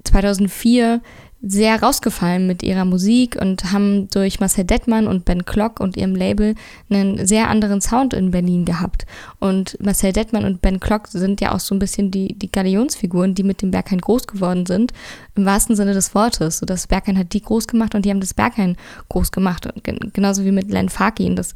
2004 0.03 1.01
sehr 1.43 1.81
rausgefallen 1.81 2.45
mit 2.45 2.61
ihrer 2.61 2.85
Musik 2.85 3.35
und 3.41 3.71
haben 3.71 4.07
durch 4.11 4.39
Marcel 4.39 4.63
Dettmann 4.63 5.07
und 5.07 5.25
Ben 5.25 5.43
Klock 5.43 5.79
und 5.79 5.97
ihrem 5.97 6.15
Label 6.15 6.53
einen 6.89 7.25
sehr 7.25 7.49
anderen 7.49 7.81
Sound 7.81 8.13
in 8.13 8.29
Berlin 8.29 8.63
gehabt. 8.63 9.07
Und 9.39 9.75
Marcel 9.81 10.13
Dettmann 10.13 10.45
und 10.45 10.61
Ben 10.61 10.79
Klock 10.79 11.07
sind 11.07 11.41
ja 11.41 11.53
auch 11.53 11.59
so 11.59 11.73
ein 11.73 11.79
bisschen 11.79 12.11
die, 12.11 12.37
die 12.37 12.51
Galionsfiguren, 12.51 13.33
die 13.33 13.41
mit 13.41 13.63
dem 13.63 13.71
Berghain 13.71 14.01
groß 14.01 14.27
geworden 14.27 14.67
sind, 14.67 14.93
im 15.35 15.45
wahrsten 15.45 15.75
Sinne 15.75 15.93
des 15.93 16.13
Wortes. 16.13 16.59
So 16.59 16.67
das 16.67 16.85
Berghain 16.85 17.17
hat 17.17 17.33
die 17.33 17.41
groß 17.41 17.67
gemacht 17.67 17.95
und 17.95 18.05
die 18.05 18.11
haben 18.11 18.21
das 18.21 18.35
Berghain 18.35 18.77
groß 19.09 19.31
gemacht. 19.31 19.65
Und 19.65 20.13
genauso 20.13 20.45
wie 20.45 20.51
mit 20.51 20.69
Len 20.69 20.89
Farkin. 20.89 21.35
Das 21.35 21.55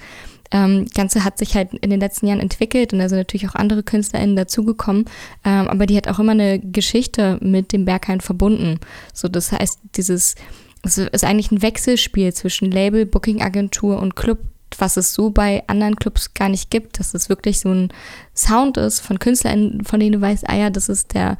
ähm, 0.51 0.85
Ganze 0.93 1.23
hat 1.23 1.37
sich 1.37 1.55
halt 1.55 1.73
in 1.73 1.89
den 1.89 1.99
letzten 1.99 2.27
Jahren 2.27 2.39
entwickelt 2.39 2.93
und 2.93 2.99
da 2.99 3.09
sind 3.09 3.17
natürlich 3.17 3.47
auch 3.49 3.55
andere 3.55 3.83
KünstlerInnen 3.83 4.35
dazugekommen, 4.35 5.05
ähm, 5.43 5.67
aber 5.67 5.85
die 5.85 5.97
hat 5.97 6.07
auch 6.07 6.19
immer 6.19 6.33
eine 6.33 6.59
Geschichte 6.59 7.37
mit 7.41 7.73
dem 7.73 7.85
Berghain 7.85 8.21
verbunden. 8.21 8.79
So, 9.13 9.27
das 9.27 9.51
heißt, 9.51 9.79
dieses 9.95 10.35
es 10.85 10.97
ist 10.99 11.23
eigentlich 11.23 11.51
ein 11.51 11.61
Wechselspiel 11.61 12.33
zwischen 12.33 12.69
Label, 12.71 13.05
Booking-Agentur 13.05 13.99
und 13.99 14.15
Club, 14.15 14.39
was 14.77 14.97
es 14.97 15.13
so 15.13 15.31
bei 15.31 15.63
anderen 15.67 15.95
Clubs 15.95 16.33
gar 16.33 16.49
nicht 16.49 16.69
gibt, 16.69 16.99
dass 16.99 17.13
es 17.13 17.27
wirklich 17.27 17.59
so 17.59 17.69
ein 17.69 17.91
Sound 18.35 18.77
ist 18.77 18.99
von 18.99 19.19
KünstlerInnen, 19.19 19.83
von 19.83 19.99
denen 19.99 20.13
du 20.13 20.21
weißt, 20.21 20.47
ah 20.47 20.55
ja, 20.55 20.69
das 20.69 20.89
ist 20.89 21.13
der 21.13 21.37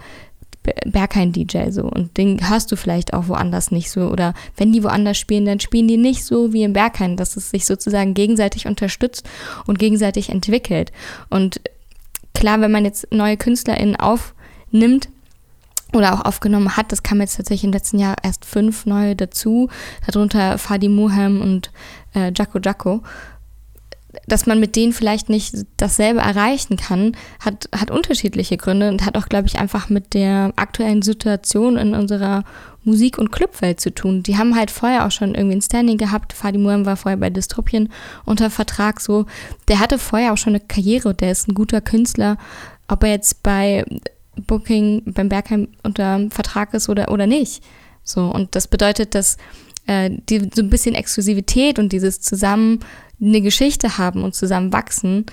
Berghain-DJ 0.85 1.69
so 1.69 1.83
und 1.83 2.17
den 2.17 2.49
hörst 2.49 2.71
du 2.71 2.75
vielleicht 2.75 3.13
auch 3.13 3.27
woanders 3.27 3.71
nicht 3.71 3.91
so 3.91 4.09
oder 4.09 4.33
wenn 4.57 4.71
die 4.71 4.83
woanders 4.83 5.17
spielen, 5.17 5.45
dann 5.45 5.59
spielen 5.59 5.87
die 5.87 5.97
nicht 5.97 6.23
so 6.25 6.53
wie 6.53 6.63
im 6.63 6.73
Berghain, 6.73 7.17
dass 7.17 7.37
es 7.37 7.49
sich 7.49 7.65
sozusagen 7.65 8.13
gegenseitig 8.13 8.67
unterstützt 8.67 9.27
und 9.67 9.79
gegenseitig 9.79 10.29
entwickelt. 10.29 10.91
Und 11.29 11.61
klar, 12.33 12.61
wenn 12.61 12.71
man 12.71 12.85
jetzt 12.85 13.11
neue 13.11 13.37
KünstlerInnen 13.37 13.95
aufnimmt, 13.95 15.09
oder 15.93 16.13
auch 16.13 16.25
aufgenommen 16.25 16.75
hat. 16.75 16.91
Das 16.91 17.03
kam 17.03 17.21
jetzt 17.21 17.37
tatsächlich 17.37 17.63
im 17.63 17.71
letzten 17.71 17.99
Jahr 17.99 18.15
erst 18.21 18.45
fünf 18.45 18.85
neue 18.85 19.15
dazu, 19.15 19.69
darunter 20.05 20.57
Fadi 20.57 20.89
Muhem 20.89 21.41
und 21.41 21.71
äh, 22.13 22.31
Jaco 22.35 22.59
Jaco 22.59 23.01
dass 24.27 24.45
man 24.45 24.59
mit 24.59 24.75
denen 24.75 24.93
vielleicht 24.93 25.29
nicht 25.29 25.55
dasselbe 25.77 26.19
erreichen 26.19 26.77
kann, 26.77 27.15
hat, 27.39 27.69
hat 27.75 27.91
unterschiedliche 27.91 28.57
Gründe 28.57 28.89
und 28.89 29.05
hat 29.05 29.17
auch, 29.17 29.27
glaube 29.27 29.47
ich, 29.47 29.59
einfach 29.59 29.89
mit 29.89 30.13
der 30.13 30.53
aktuellen 30.55 31.01
Situation 31.01 31.77
in 31.77 31.93
unserer 31.93 32.43
Musik- 32.83 33.17
und 33.17 33.31
Clubwelt 33.31 33.79
zu 33.79 33.93
tun. 33.93 34.23
Die 34.23 34.37
haben 34.37 34.55
halt 34.55 34.71
vorher 34.71 35.05
auch 35.05 35.11
schon 35.11 35.35
irgendwie 35.35 35.57
ein 35.57 35.61
Standing 35.61 35.97
gehabt. 35.97 36.33
Fadi 36.33 36.57
Muam 36.57 36.85
war 36.85 36.97
vorher 36.97 37.17
bei 37.17 37.29
Dystopien 37.29 37.89
unter 38.25 38.49
Vertrag 38.49 39.01
so. 39.01 39.25
Der 39.67 39.79
hatte 39.79 39.97
vorher 39.97 40.33
auch 40.33 40.37
schon 40.37 40.53
eine 40.53 40.59
Karriere, 40.59 41.13
der 41.13 41.31
ist 41.31 41.47
ein 41.47 41.55
guter 41.55 41.81
Künstler. 41.81 42.37
Ob 42.87 43.03
er 43.03 43.09
jetzt 43.09 43.41
bei 43.41 43.85
Booking, 44.35 45.01
beim 45.05 45.29
Bergheim 45.29 45.69
unter 45.83 46.27
Vertrag 46.29 46.73
ist 46.73 46.89
oder, 46.89 47.11
oder 47.11 47.25
nicht. 47.25 47.63
So, 48.03 48.25
und 48.25 48.55
das 48.55 48.67
bedeutet, 48.67 49.15
dass 49.15 49.37
äh, 49.87 50.11
die, 50.29 50.49
so 50.53 50.61
ein 50.61 50.69
bisschen 50.69 50.95
Exklusivität 50.95 51.79
und 51.79 51.91
dieses 51.91 52.21
Zusammen 52.21 52.79
eine 53.21 53.41
Geschichte 53.41 53.97
haben 53.97 54.23
und 54.23 54.35
zusammen 54.35 54.73
wachsen, 54.73 55.25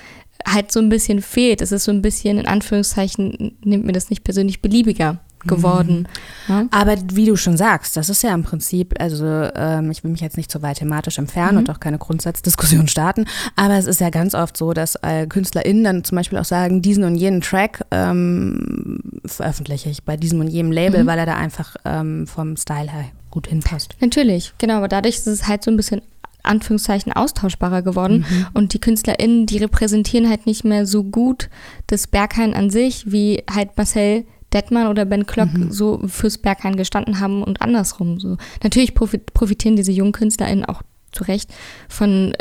halt 0.46 0.72
so 0.72 0.80
ein 0.80 0.88
bisschen 0.88 1.22
fehlt. 1.22 1.60
Es 1.60 1.72
ist 1.72 1.84
so 1.84 1.92
ein 1.92 2.02
bisschen, 2.02 2.38
in 2.38 2.46
Anführungszeichen, 2.46 3.56
nimmt 3.64 3.84
mir 3.84 3.92
das 3.92 4.10
nicht 4.10 4.24
persönlich 4.24 4.62
beliebiger 4.62 5.20
geworden. 5.46 6.08
Mhm. 6.46 6.54
Ja? 6.54 6.64
Aber 6.70 6.96
wie 7.12 7.26
du 7.26 7.36
schon 7.36 7.56
sagst, 7.56 7.96
das 7.96 8.08
ist 8.08 8.22
ja 8.22 8.34
im 8.34 8.42
Prinzip, 8.42 8.94
also 8.98 9.24
ähm, 9.26 9.90
ich 9.90 10.04
will 10.04 10.10
mich 10.10 10.20
jetzt 10.20 10.36
nicht 10.36 10.50
so 10.50 10.62
weit 10.62 10.78
thematisch 10.78 11.18
entfernen 11.18 11.52
mhm. 11.52 11.58
und 11.58 11.70
auch 11.70 11.80
keine 11.80 11.98
Grundsatzdiskussion 11.98 12.88
starten, 12.88 13.26
aber 13.56 13.74
es 13.74 13.86
ist 13.86 14.00
ja 14.00 14.10
ganz 14.10 14.34
oft 14.34 14.56
so, 14.56 14.72
dass 14.72 14.96
äh, 15.02 15.26
KünstlerInnen 15.26 15.84
dann 15.84 16.04
zum 16.04 16.16
Beispiel 16.16 16.38
auch 16.38 16.44
sagen, 16.44 16.82
diesen 16.82 17.04
und 17.04 17.16
jenen 17.16 17.40
Track 17.40 17.84
ähm, 17.90 19.00
veröffentliche 19.24 19.90
ich 19.90 20.02
bei 20.02 20.16
diesem 20.16 20.40
und 20.40 20.48
jenem 20.48 20.72
Label, 20.72 21.04
mhm. 21.04 21.06
weil 21.06 21.18
er 21.18 21.26
da 21.26 21.36
einfach 21.36 21.76
ähm, 21.84 22.26
vom 22.26 22.56
Style 22.56 22.90
her 22.90 23.04
gut 23.30 23.46
hinpasst. 23.46 23.96
Natürlich, 24.00 24.52
genau, 24.58 24.74
aber 24.74 24.88
dadurch 24.88 25.16
ist 25.16 25.26
es 25.26 25.48
halt 25.48 25.64
so 25.64 25.70
ein 25.70 25.76
bisschen 25.76 26.02
Anführungszeichen 26.42 27.12
austauschbarer 27.12 27.82
geworden. 27.82 28.24
Mhm. 28.28 28.46
Und 28.54 28.74
die 28.74 28.80
KünstlerInnen, 28.80 29.46
die 29.46 29.58
repräsentieren 29.58 30.28
halt 30.28 30.46
nicht 30.46 30.64
mehr 30.64 30.86
so 30.86 31.04
gut 31.04 31.48
das 31.86 32.06
Berghain 32.06 32.54
an 32.54 32.70
sich, 32.70 33.10
wie 33.10 33.44
halt 33.52 33.76
Marcel 33.76 34.24
Detmann 34.52 34.88
oder 34.88 35.04
Ben 35.04 35.26
Klock 35.26 35.52
mhm. 35.52 35.70
so 35.70 36.00
fürs 36.06 36.38
Berghain 36.38 36.76
gestanden 36.76 37.20
haben 37.20 37.42
und 37.42 37.62
andersrum. 37.62 38.20
So. 38.20 38.36
Natürlich 38.62 38.94
profitieren 38.94 39.76
diese 39.76 39.92
jungen 39.92 40.12
KünstlerInnen 40.12 40.64
auch 40.64 40.82
zu 41.12 41.24
Recht 41.24 41.52
von 41.88 42.32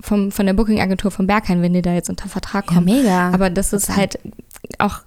vom, 0.00 0.30
von 0.30 0.46
der 0.46 0.54
Booking-Agentur 0.54 1.10
von 1.10 1.26
Berghain, 1.26 1.60
wenn 1.60 1.74
die 1.74 1.82
da 1.82 1.92
jetzt 1.92 2.08
unter 2.08 2.28
Vertrag 2.28 2.66
kommen. 2.66 2.88
Ja, 2.88 2.94
mega. 2.94 3.30
Aber 3.32 3.50
das 3.50 3.74
ist 3.74 3.94
halt 3.94 4.18
auch 4.78 5.00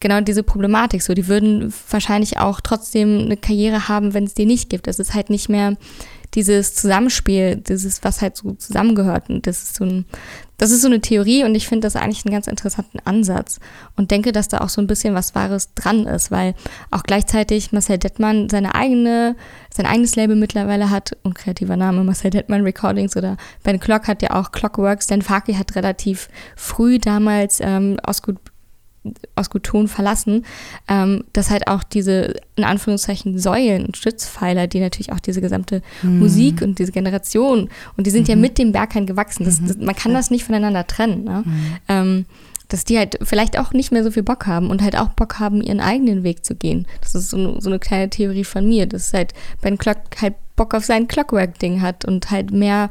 genau 0.00 0.20
diese 0.20 0.42
Problematik 0.42 1.02
so. 1.02 1.14
Die 1.14 1.28
würden 1.28 1.72
wahrscheinlich 1.90 2.38
auch 2.38 2.60
trotzdem 2.60 3.20
eine 3.20 3.36
Karriere 3.36 3.88
haben, 3.88 4.12
wenn 4.14 4.24
es 4.24 4.34
die 4.34 4.46
nicht 4.46 4.68
gibt. 4.68 4.86
Das 4.86 4.98
ist 4.98 5.14
halt 5.14 5.30
nicht 5.30 5.48
mehr 5.48 5.76
dieses 6.34 6.74
Zusammenspiel, 6.74 7.56
dieses, 7.56 8.04
was 8.04 8.22
halt 8.22 8.36
so 8.36 8.52
zusammengehört. 8.52 9.28
Und 9.28 9.46
das 9.46 9.62
ist 9.62 9.74
so 9.76 9.84
ein, 9.84 10.04
das 10.58 10.70
ist 10.70 10.82
so 10.82 10.88
eine 10.88 11.00
Theorie 11.00 11.42
und 11.42 11.54
ich 11.54 11.66
finde 11.66 11.86
das 11.86 11.96
eigentlich 11.96 12.24
einen 12.24 12.34
ganz 12.34 12.46
interessanten 12.46 12.98
Ansatz 13.04 13.60
und 13.96 14.10
denke, 14.10 14.30
dass 14.30 14.48
da 14.48 14.58
auch 14.58 14.68
so 14.68 14.80
ein 14.80 14.86
bisschen 14.86 15.14
was 15.14 15.34
Wahres 15.34 15.74
dran 15.74 16.06
ist, 16.06 16.30
weil 16.30 16.54
auch 16.90 17.02
gleichzeitig 17.02 17.72
Marcel 17.72 17.98
Dettmann 17.98 18.48
seine 18.48 18.74
eigene, 18.74 19.36
sein 19.72 19.86
eigenes 19.86 20.16
Label 20.16 20.36
mittlerweile 20.36 20.90
hat 20.90 21.16
und 21.22 21.34
kreativer 21.34 21.76
Name 21.76 22.04
Marcel 22.04 22.30
Dettmann 22.30 22.62
Recordings 22.62 23.16
oder 23.16 23.36
Ben 23.62 23.80
Clock 23.80 24.06
hat 24.06 24.22
ja 24.22 24.38
auch 24.38 24.52
Clockworks, 24.52 25.06
Dan 25.06 25.22
Faki 25.22 25.54
hat 25.54 25.74
relativ 25.74 26.28
früh 26.56 26.98
damals 26.98 27.58
ähm, 27.60 27.96
aus 28.02 28.22
gut 28.22 28.36
aus 29.34 29.48
Guton 29.48 29.88
verlassen, 29.88 30.44
ähm, 30.88 31.24
dass 31.32 31.50
halt 31.50 31.68
auch 31.68 31.82
diese, 31.82 32.34
in 32.56 32.64
Anführungszeichen, 32.64 33.38
Säulen 33.38 33.86
und 33.86 33.96
Stützpfeiler, 33.96 34.66
die 34.66 34.80
natürlich 34.80 35.12
auch 35.12 35.20
diese 35.20 35.40
gesamte 35.40 35.82
mhm. 36.02 36.18
Musik 36.18 36.60
und 36.62 36.78
diese 36.78 36.92
Generation, 36.92 37.70
und 37.96 38.06
die 38.06 38.10
sind 38.10 38.24
mhm. 38.24 38.30
ja 38.30 38.36
mit 38.36 38.58
dem 38.58 38.72
Berghain 38.72 39.06
gewachsen. 39.06 39.44
Das, 39.44 39.60
das, 39.64 39.78
man 39.78 39.94
kann 39.94 40.12
das 40.12 40.30
nicht 40.30 40.44
voneinander 40.44 40.86
trennen. 40.86 41.24
Ne? 41.24 41.42
Mhm. 41.44 41.76
Ähm, 41.88 42.26
dass 42.68 42.84
die 42.84 42.98
halt 42.98 43.18
vielleicht 43.22 43.58
auch 43.58 43.72
nicht 43.72 43.90
mehr 43.90 44.04
so 44.04 44.10
viel 44.10 44.22
Bock 44.22 44.46
haben 44.46 44.70
und 44.70 44.80
halt 44.80 44.96
auch 44.96 45.08
Bock 45.08 45.40
haben, 45.40 45.60
ihren 45.60 45.80
eigenen 45.80 46.22
Weg 46.22 46.44
zu 46.44 46.54
gehen. 46.54 46.86
Das 47.00 47.14
ist 47.14 47.30
so, 47.30 47.60
so 47.60 47.68
eine 47.68 47.80
kleine 47.80 48.08
Theorie 48.10 48.44
von 48.44 48.68
mir, 48.68 48.86
dass 48.86 49.12
halt 49.12 49.34
Ben 49.60 49.76
Clock 49.76 49.98
halt 50.20 50.34
Bock 50.54 50.74
auf 50.74 50.84
sein 50.84 51.08
Clockwork-Ding 51.08 51.80
hat 51.80 52.04
und 52.04 52.30
halt 52.30 52.52
mehr 52.52 52.90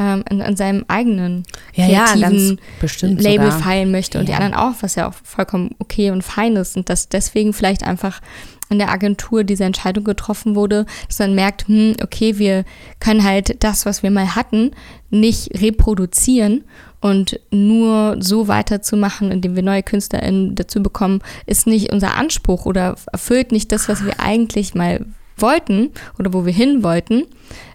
ähm, 0.00 0.24
an, 0.28 0.40
an, 0.40 0.56
seinem 0.56 0.84
eigenen 0.88 1.44
ja, 1.74 1.86
kreativen 1.86 2.58
ja, 2.80 3.08
Label 3.08 3.50
sogar. 3.50 3.60
feilen 3.60 3.90
möchte 3.90 4.18
und 4.18 4.28
ja. 4.28 4.36
die 4.36 4.42
anderen 4.42 4.54
auch, 4.54 4.82
was 4.82 4.94
ja 4.94 5.06
auch 5.06 5.14
vollkommen 5.22 5.76
okay 5.78 6.10
und 6.10 6.22
fein 6.22 6.56
ist 6.56 6.76
und 6.76 6.88
dass 6.88 7.10
deswegen 7.10 7.52
vielleicht 7.52 7.86
einfach 7.86 8.22
in 8.70 8.78
der 8.78 8.90
Agentur 8.90 9.44
diese 9.44 9.64
Entscheidung 9.64 10.04
getroffen 10.04 10.54
wurde, 10.54 10.86
dass 11.08 11.18
man 11.18 11.34
merkt, 11.34 11.68
hm, 11.68 11.96
okay, 12.02 12.38
wir 12.38 12.64
können 12.98 13.24
halt 13.24 13.62
das, 13.62 13.84
was 13.84 14.02
wir 14.02 14.10
mal 14.10 14.34
hatten, 14.34 14.70
nicht 15.10 15.60
reproduzieren 15.60 16.64
und 17.00 17.40
nur 17.50 18.16
so 18.20 18.48
weiterzumachen, 18.48 19.30
indem 19.32 19.56
wir 19.56 19.62
neue 19.62 19.82
KünstlerInnen 19.82 20.54
dazu 20.54 20.82
bekommen, 20.82 21.20
ist 21.46 21.66
nicht 21.66 21.92
unser 21.92 22.14
Anspruch 22.14 22.64
oder 22.64 22.94
erfüllt 23.12 23.52
nicht 23.52 23.72
das, 23.72 23.88
was 23.88 24.04
wir 24.04 24.20
eigentlich 24.20 24.74
mal 24.74 25.04
wollten 25.40 25.90
oder 26.18 26.32
wo 26.32 26.44
wir 26.44 26.52
hin 26.52 26.82
wollten. 26.82 27.24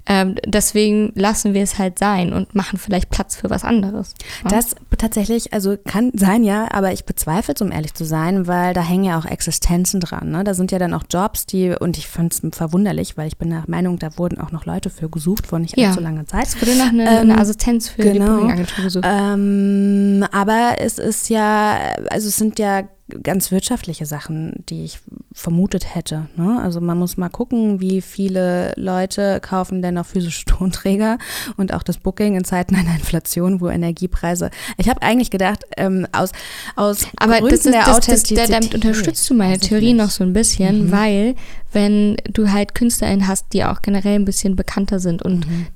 Ähm, 0.07 0.35
deswegen 0.45 1.11
lassen 1.15 1.53
wir 1.53 1.63
es 1.63 1.79
halt 1.79 1.97
sein 1.97 2.31
und 2.31 2.53
machen 2.53 2.77
vielleicht 2.77 3.09
Platz 3.09 3.35
für 3.35 3.49
was 3.49 3.63
anderes. 3.63 4.13
Ja? 4.43 4.49
Das 4.51 4.75
tatsächlich, 4.97 5.51
also 5.51 5.77
kann 5.83 6.11
sein, 6.13 6.43
ja, 6.43 6.67
aber 6.71 6.91
ich 6.91 7.05
bezweifle 7.05 7.55
es, 7.55 7.61
um 7.61 7.71
ehrlich 7.71 7.95
zu 7.95 8.05
sein, 8.05 8.45
weil 8.45 8.73
da 8.73 8.81
hängen 8.81 9.03
ja 9.03 9.17
auch 9.17 9.25
Existenzen 9.25 9.99
dran. 9.99 10.29
Ne? 10.29 10.43
Da 10.43 10.53
sind 10.53 10.71
ja 10.71 10.77
dann 10.77 10.93
auch 10.93 11.03
Jobs, 11.09 11.47
die, 11.47 11.69
und 11.71 11.97
ich 11.97 12.07
fand 12.07 12.33
es 12.33 12.41
verwunderlich, 12.55 13.17
weil 13.17 13.27
ich 13.27 13.37
bin 13.37 13.49
der 13.49 13.63
Meinung, 13.67 13.97
da 13.97 14.15
wurden 14.17 14.39
auch 14.39 14.51
noch 14.51 14.65
Leute 14.65 14.91
für 14.91 15.09
gesucht 15.09 15.47
vor 15.47 15.57
nicht 15.57 15.75
ja. 15.75 15.89
allzu 15.89 16.01
langer 16.01 16.27
Zeit. 16.27 16.47
Es 16.47 16.61
wurde 16.61 16.77
noch 16.77 16.89
eine, 16.89 17.09
ähm, 17.09 17.31
eine 17.31 17.39
Assistenz 17.39 17.89
für 17.89 18.03
genau. 18.03 18.25
die 18.25 18.31
Booking-Agentur 18.31 18.83
gesucht. 18.83 19.05
Ähm, 19.07 20.25
aber 20.31 20.75
es 20.79 20.99
ist 20.99 21.29
ja, 21.29 21.79
also 22.09 22.27
es 22.27 22.37
sind 22.37 22.59
ja 22.59 22.83
ganz 23.21 23.51
wirtschaftliche 23.51 24.05
Sachen, 24.05 24.63
die 24.67 24.83
ich 24.83 24.99
vermutet 25.31 25.93
hätte. 25.93 26.27
Ne? 26.35 26.59
Also 26.61 26.81
man 26.81 26.97
muss 26.97 27.17
mal 27.17 27.29
gucken, 27.29 27.79
wie 27.79 28.01
viele 28.01 28.73
Leute 28.77 29.39
kaufen 29.41 29.81
denn 29.81 29.95
noch 29.95 30.07
physische 30.07 30.45
Tonträger 30.45 31.19
und 31.55 31.73
auch 31.73 31.83
das 31.83 31.97
Booking 31.97 32.35
in 32.35 32.45
Zeiten 32.45 32.75
einer 32.75 32.95
Inflation, 32.95 33.61
wo 33.61 33.69
Energiepreise. 33.69 34.49
Ich 34.77 34.89
habe 34.89 35.03
eigentlich 35.03 35.29
gedacht, 35.29 35.63
ähm, 35.77 36.07
aus, 36.11 36.31
aus 36.75 37.05
Aber 37.17 37.39
Gründen 37.39 37.49
das 37.49 37.65
ist, 37.65 37.73
der 37.73 37.85
das, 37.85 37.97
Authentizität. 37.97 38.37
Das, 38.37 38.49
damit 38.49 38.73
unterstützt 38.73 39.29
du 39.29 39.35
meine 39.35 39.59
Theorie 39.59 39.93
noch 39.93 40.09
so 40.09 40.23
ein 40.23 40.33
bisschen, 40.33 40.87
mhm. 40.87 40.91
weil 40.91 41.35
wenn 41.73 42.17
du 42.31 42.51
halt 42.51 42.73
KünstlerInnen 42.73 43.27
hast, 43.27 43.53
die 43.53 43.65
auch 43.65 43.81
generell 43.81 44.15
ein 44.15 44.25
bisschen 44.25 44.55
bekannter 44.55 44.99
sind 44.99 45.21
und 45.21 45.47
mhm 45.47 45.67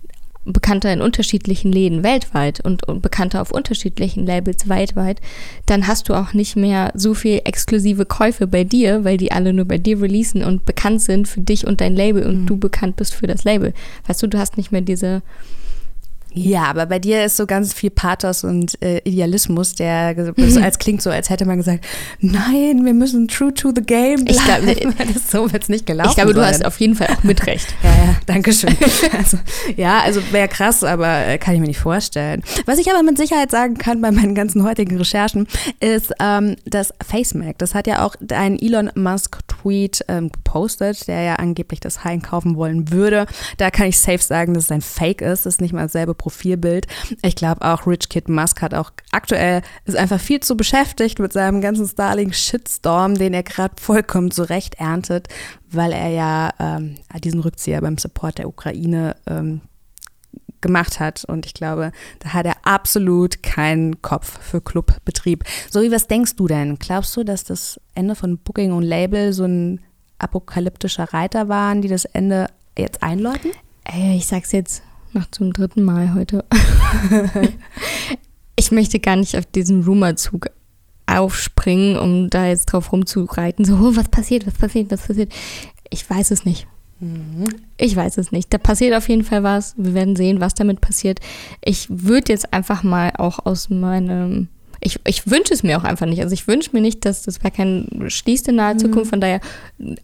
bekannter 0.54 0.92
in 0.92 1.02
unterschiedlichen 1.02 1.72
Läden 1.72 2.04
weltweit 2.04 2.60
und, 2.60 2.88
und, 2.88 3.02
bekannter 3.02 3.42
auf 3.42 3.52
unterschiedlichen 3.52 4.26
Labels 4.26 4.68
weltweit, 4.70 5.22
dann 5.66 5.88
hast 5.88 6.10
du 6.10 6.14
auch 6.14 6.34
nicht 6.34 6.56
mehr 6.56 6.92
so 6.96 7.14
viel 7.14 7.42
exklusive 7.46 8.06
Käufe 8.06 8.48
bei 8.48 8.64
dir, 8.64 9.04
weil 9.04 9.18
die 9.18 9.32
alle 9.32 9.54
nur 9.54 9.66
bei 9.66 9.78
dir 9.78 10.02
releasen 10.02 10.44
und 10.44 10.66
bekannt 10.66 11.02
sind 11.02 11.28
für 11.28 11.42
dich 11.42 11.66
und 11.68 11.82
dein 11.82 11.96
Label 11.96 12.26
und 12.26 12.42
mhm. 12.42 12.46
du 12.46 12.58
bekannt 12.58 12.96
bist 12.96 13.14
für 13.14 13.28
das 13.28 13.44
Label. 13.44 13.74
Weißt 14.08 14.22
du, 14.22 14.28
du 14.28 14.38
hast 14.38 14.58
nicht 14.58 14.72
mehr 14.72 14.82
diese 14.82 15.22
ja, 16.34 16.64
aber 16.66 16.86
bei 16.86 17.00
dir 17.00 17.26
ist 17.26 17.38
so 17.38 17.48
ganz 17.48 17.74
viel 17.74 17.90
Pathos 17.90 18.44
und 18.44 18.80
äh, 18.84 19.00
Idealismus, 19.04 19.74
der 19.74 20.16
mhm. 20.16 20.58
als 20.64 20.78
klingt 20.78 21.02
so, 21.02 21.10
als 21.10 21.30
hätte 21.30 21.46
man 21.46 21.58
gesagt, 21.58 21.86
nein, 22.20 22.86
wir 22.86 22.94
müssen 22.94 23.28
true 23.28 23.54
to 23.54 23.72
the 23.76 23.82
game 23.82 24.26
bleiben. 24.26 24.68
Ich 24.70 24.78
glaube, 24.78 25.14
so 25.28 25.52
wird 25.52 25.64
es 25.64 25.70
nicht 25.70 25.86
gelaufen. 25.88 26.10
Ich 26.12 26.16
glaube, 26.16 26.34
du 26.34 26.46
hast 26.46 26.64
auf 26.64 26.80
jeden 26.80 26.96
Fall 26.96 27.08
auch 27.08 27.24
mit 27.24 27.48
Recht. 27.48 27.74
ja, 27.84 27.90
ja, 27.90 28.16
danke 28.28 28.54
schön. 28.54 28.76
also, 29.18 29.38
ja, 29.76 30.02
also 30.02 30.22
wäre 30.32 30.48
krass, 30.48 30.84
aber 30.84 31.26
äh, 31.26 31.38
kann 31.40 31.56
ich 31.56 31.62
mir 31.62 31.68
nicht 31.68 31.80
vorstellen. 31.80 32.44
Was 32.66 32.78
ich 32.78 32.92
aber 32.92 33.02
mit 33.02 33.18
Sicherheit 33.18 33.50
sagen 33.50 33.78
kann 33.78 34.02
bei 34.02 34.12
meinen 34.12 34.36
ganzen 34.36 34.64
heutigen 34.64 34.98
Recherchen, 34.98 35.48
ist 35.80 36.14
ähm, 36.20 36.58
das 36.66 36.94
FaceMac. 37.06 37.58
Das 37.58 37.74
hat 37.74 37.88
ja 37.88 38.06
auch 38.06 38.16
ein 38.32 38.60
Elon 38.60 38.92
Musk 38.96 39.40
Tweet 39.62 40.04
ähm, 40.08 40.32
gepostet, 40.32 41.08
der 41.08 41.22
ja 41.22 41.36
angeblich 41.36 41.80
das 41.80 42.04
Hain 42.04 42.22
kaufen 42.22 42.56
wollen 42.56 42.92
würde. 42.92 43.26
Da 43.58 43.72
kann 43.72 43.88
ich 43.88 44.00
safe 44.00 44.20
sagen, 44.20 44.54
dass 44.54 44.66
es 44.66 44.72
ein 44.72 44.82
Fake 44.82 45.22
ist. 45.22 45.46
Das 45.46 45.56
ist 45.56 45.62
nicht 45.62 45.74
mal 45.74 45.84
dasselbe 45.84 46.14
Profilbild. 46.14 46.88
Ich 47.22 47.36
glaube 47.36 47.62
auch 47.62 47.88
Rich 47.88 48.10
Kid 48.10 48.30
Musk 48.30 48.62
hat 48.62 48.74
auch 48.74 48.92
aktuell 49.12 49.62
ist 49.86 49.98
einfach 49.98 50.20
viel 50.20 50.40
zu 50.40 50.56
beschäftigt 50.56 51.20
mit 51.20 51.34
seinem 51.34 51.62
ganzen 51.62 51.88
Starlink-Shitstorm, 51.88 53.16
den 53.16 53.34
er 53.34 53.44
gerade 53.44 53.76
vollkommen 53.80 54.32
zurecht 54.32 54.76
erntet, 54.76 55.28
weil 55.70 55.92
er 55.92 56.10
ja 56.10 56.50
ähm, 56.60 56.96
diesen 57.24 57.42
Rückzieher 57.42 57.82
beim 57.82 57.98
Support 57.98 58.38
der 58.38 58.48
Ukraine 58.48 59.16
ähm, 59.28 59.62
gemacht 60.62 61.00
hat. 61.00 61.26
Und 61.26 61.46
ich 61.46 61.54
glaube, 61.54 61.92
da 62.20 62.34
hat 62.34 62.46
er 62.46 62.56
absolut 62.64 63.44
keinen 63.44 64.02
Kopf 64.02 64.42
für 64.42 64.62
Clubbetrieb. 64.62 65.44
So 65.70 65.82
wie 65.82 65.92
was 65.92 66.08
denkst 66.08 66.36
du 66.36 66.48
denn? 66.48 66.78
Glaubst 66.78 67.16
du, 67.16 67.24
dass 67.24 67.44
das 67.44 67.80
Ende 67.96 68.16
von 68.16 68.38
Booking 68.38 68.72
und 68.72 68.84
Label 68.84 69.34
so 69.34 69.46
ein 69.46 69.82
apokalyptischer 70.20 71.14
Reiter 71.14 71.50
waren, 71.50 71.82
die 71.82 71.88
das 71.88 72.06
Ende 72.06 72.48
jetzt 72.78 73.04
einläuten? 73.04 73.52
Ey, 73.86 74.18
ich 74.18 74.28
sag's 74.28 74.52
jetzt 74.52 74.84
noch 75.14 75.30
zum 75.32 75.54
dritten 75.54 75.84
Mal 75.84 76.14
heute. 76.14 76.46
ich 78.56 78.72
möchte 78.72 79.00
gar 79.00 79.16
nicht 79.16 79.38
auf 79.38 79.46
diesen 79.46 79.84
Rumor-Zug 79.84 80.48
aufspringen, 81.08 81.98
um 81.98 82.30
da 82.30 82.48
jetzt 82.48 82.68
drauf 82.68 82.92
rumzureiten. 82.92 83.66
So, 83.66 83.76
oh, 83.76 83.96
was 83.96 84.10
passiert, 84.10 84.46
was 84.46 84.54
passiert, 84.54 84.92
was 84.92 85.08
passiert. 85.08 85.34
Ich 85.90 86.08
weiß 86.08 86.32
es 86.32 86.46
nicht. 86.46 86.68
Mhm. 87.00 87.48
Ich 87.78 87.96
weiß 87.96 88.18
es 88.18 88.32
nicht. 88.32 88.54
Da 88.54 88.58
passiert 88.58 88.96
auf 88.96 89.08
jeden 89.10 89.24
Fall 89.24 89.44
was. 89.44 89.74
Wir 89.78 89.94
werden 89.94 90.16
sehen, 90.16 90.42
was 90.42 90.54
damit 90.54 90.82
passiert. 90.82 91.20
Ich 91.64 91.88
würde 91.90 92.32
jetzt 92.32 92.54
einfach 92.54 92.84
mal 92.84 93.14
auch 93.18 93.46
aus 93.46 93.70
meinem 93.70 94.50
ich, 94.82 95.00
ich 95.06 95.30
wünsche 95.30 95.54
es 95.54 95.64
mir 95.64 95.78
auch 95.78 95.84
einfach 95.84 96.06
nicht. 96.06 96.22
Also 96.22 96.34
ich 96.34 96.48
wünsche 96.48 96.70
mir 96.74 96.82
nicht, 96.82 97.06
dass 97.06 97.24
das 97.24 97.40
kein 97.40 98.06
schließt 98.08 98.48
in 98.48 98.56
naher 98.56 98.76
mhm. 98.76 98.80
Zukunft. 98.80 99.10
Von 99.10 99.22
daher 99.22 99.42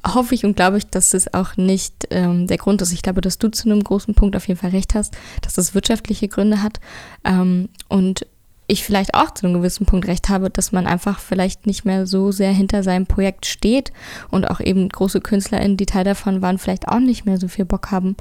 hoffe 0.06 0.36
ich 0.36 0.44
und 0.46 0.56
glaube 0.56 0.78
ich, 0.78 0.88
dass 0.88 1.14
es 1.14 1.34
auch 1.34 1.56
nicht 1.58 2.08
ähm, 2.10 2.48
der 2.48 2.58
Grund 2.58 2.82
ist. 2.82 2.92
Ich 2.92 3.02
glaube, 3.02 3.22
dass 3.22 3.38
du 3.38 3.50
zu 3.50 3.70
einem 3.70 3.84
großen 3.84 4.16
Punkt 4.16 4.36
auf 4.36 4.48
jeden 4.48 4.60
Fall 4.60 4.72
recht 4.72 4.94
hast, 4.94 5.16
dass 5.42 5.54
das 5.54 5.76
wirtschaftliche 5.76 6.28
Gründe 6.28 6.62
hat. 6.62 6.80
Ähm, 7.24 7.70
und 7.88 8.26
ich 8.68 8.84
vielleicht 8.84 9.14
auch 9.14 9.32
zu 9.32 9.46
einem 9.46 9.56
gewissen 9.56 9.86
Punkt 9.86 10.08
recht 10.08 10.30
habe, 10.30 10.50
dass 10.50 10.72
man 10.72 10.88
einfach 10.88 11.20
vielleicht 11.20 11.68
nicht 11.68 11.86
mehr 11.86 12.08
so 12.08 12.32
sehr 12.32 12.52
hinter 12.52 12.82
seinem 12.84 13.06
Projekt 13.06 13.46
steht 13.46 13.92
und 14.32 14.50
auch 14.50 14.60
eben 14.60 14.90
große 14.90 15.22
KünstlerInnen, 15.22 15.78
die 15.78 15.86
Teil 15.86 16.04
davon 16.04 16.42
waren, 16.42 16.58
vielleicht 16.58 16.88
auch 16.88 17.00
nicht 17.00 17.26
mehr 17.26 17.38
so 17.38 17.48
viel 17.48 17.66
Bock 17.66 17.92
haben, 17.92 18.16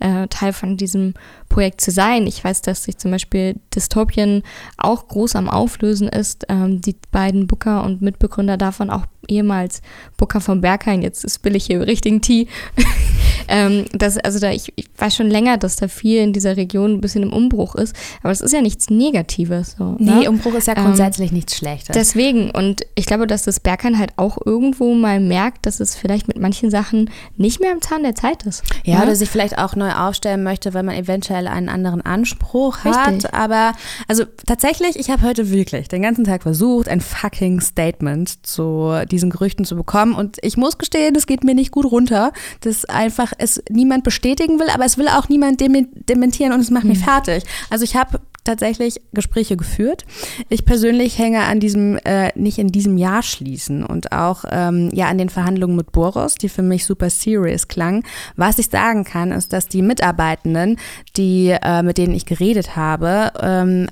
äh, 0.00 0.28
Teil 0.28 0.52
von 0.52 0.76
diesem 0.76 1.14
Projekt 1.48 1.80
zu 1.80 1.90
sein. 1.90 2.26
Ich 2.26 2.42
weiß, 2.42 2.62
dass 2.62 2.84
sich 2.84 2.98
zum 2.98 3.10
Beispiel 3.10 3.56
Dystopien 3.74 4.42
auch 4.76 5.08
groß 5.08 5.36
am 5.36 5.48
Auflösen 5.48 6.08
ist. 6.08 6.46
Ähm, 6.48 6.80
die 6.80 6.96
beiden 7.10 7.46
Booker 7.46 7.84
und 7.84 8.02
Mitbegründer 8.02 8.56
davon, 8.56 8.90
auch 8.90 9.06
ehemals 9.28 9.82
Booker 10.16 10.40
von 10.40 10.60
Berghain, 10.60 11.02
jetzt 11.02 11.24
ist 11.24 11.40
billig 11.40 11.66
hier 11.66 11.86
richtigen 11.86 12.20
Tee. 12.20 12.48
ähm, 13.48 13.84
das, 13.92 14.18
also 14.18 14.38
da, 14.38 14.50
ich, 14.50 14.72
ich, 14.76 14.88
weiß 14.96 15.14
schon 15.14 15.30
länger, 15.30 15.58
dass 15.58 15.76
da 15.76 15.88
viel 15.88 16.20
in 16.22 16.32
dieser 16.32 16.56
Region 16.56 16.94
ein 16.94 17.00
bisschen 17.00 17.22
im 17.22 17.32
Umbruch 17.32 17.74
ist, 17.74 17.94
aber 18.22 18.32
es 18.32 18.40
ist 18.40 18.52
ja 18.52 18.60
nichts 18.60 18.90
Negatives. 18.90 19.76
So, 19.78 19.96
nee, 19.98 20.10
ne? 20.10 20.30
Umbruch 20.30 20.54
ist 20.54 20.66
ja 20.66 20.76
ähm, 20.76 20.84
grundsätzlich 20.84 21.30
ähm, 21.30 21.36
nichts 21.36 21.56
Schlechtes. 21.56 21.94
Deswegen, 21.94 22.50
und 22.50 22.82
ich 22.94 23.06
glaube, 23.06 23.26
dass 23.26 23.42
das 23.44 23.60
Berghain 23.60 23.98
halt 23.98 24.12
auch 24.16 24.38
irgendwo 24.44 24.94
mal 24.94 25.20
merkt, 25.20 25.66
dass 25.66 25.80
es 25.80 25.94
vielleicht 25.94 26.26
mit 26.28 26.38
manchen 26.38 26.70
Sachen 26.70 27.10
nicht 27.36 27.60
mehr 27.60 27.72
am 27.72 27.80
Zahn 27.80 28.02
der 28.02 28.14
Zeit 28.14 28.44
ist. 28.44 28.64
Ja, 28.84 28.98
ne? 28.98 29.04
oder 29.04 29.16
sich 29.16 29.28
vielleicht 29.28 29.58
auch 29.58 29.76
neu 29.76 29.87
aufstellen 29.96 30.42
möchte, 30.42 30.74
weil 30.74 30.82
man 30.82 30.94
eventuell 30.94 31.46
einen 31.46 31.68
anderen 31.68 32.00
Anspruch 32.02 32.84
Richtig. 32.84 32.94
hat. 32.94 33.34
Aber 33.34 33.72
also 34.06 34.24
tatsächlich, 34.46 34.98
ich 34.98 35.10
habe 35.10 35.22
heute 35.22 35.50
wirklich 35.50 35.88
den 35.88 36.02
ganzen 36.02 36.24
Tag 36.24 36.42
versucht, 36.42 36.88
ein 36.88 37.00
fucking 37.00 37.60
Statement 37.60 38.46
zu 38.46 38.92
diesen 39.10 39.30
Gerüchten 39.30 39.64
zu 39.64 39.76
bekommen. 39.76 40.14
Und 40.14 40.36
ich 40.42 40.56
muss 40.56 40.78
gestehen, 40.78 41.14
es 41.16 41.26
geht 41.26 41.44
mir 41.44 41.54
nicht 41.54 41.70
gut 41.70 41.86
runter, 41.86 42.32
dass 42.60 42.84
einfach 42.84 43.32
es 43.38 43.62
niemand 43.70 44.04
bestätigen 44.04 44.58
will, 44.58 44.68
aber 44.70 44.84
es 44.84 44.98
will 44.98 45.08
auch 45.08 45.28
niemand 45.28 45.60
dementieren 45.60 46.52
und 46.52 46.60
es 46.60 46.70
macht 46.70 46.84
mich 46.84 46.98
hm. 46.98 47.04
fertig. 47.04 47.44
Also 47.70 47.84
ich 47.84 47.96
habe 47.96 48.20
tatsächlich 48.48 49.00
Gespräche 49.12 49.56
geführt. 49.56 50.06
Ich 50.48 50.64
persönlich 50.64 51.18
hänge 51.18 51.42
an 51.42 51.60
diesem, 51.60 51.98
äh, 52.04 52.30
nicht 52.34 52.58
in 52.58 52.68
diesem 52.68 52.96
Jahr 52.96 53.22
schließen 53.22 53.84
und 53.84 54.12
auch 54.12 54.44
ähm, 54.50 54.88
ja 54.92 55.08
an 55.08 55.18
den 55.18 55.28
Verhandlungen 55.28 55.76
mit 55.76 55.92
Boros, 55.92 56.36
die 56.36 56.48
für 56.48 56.62
mich 56.62 56.86
super 56.86 57.10
serious 57.10 57.68
klangen. 57.68 58.04
Was 58.36 58.58
ich 58.58 58.68
sagen 58.68 59.04
kann, 59.04 59.32
ist, 59.32 59.52
dass 59.52 59.68
die 59.68 59.82
Mitarbeitenden, 59.82 60.76
die, 61.16 61.48
äh, 61.48 61.82
mit 61.82 61.98
denen 61.98 62.14
ich 62.14 62.24
geredet 62.24 62.74
habe, 62.74 63.32
ähm, 63.40 63.88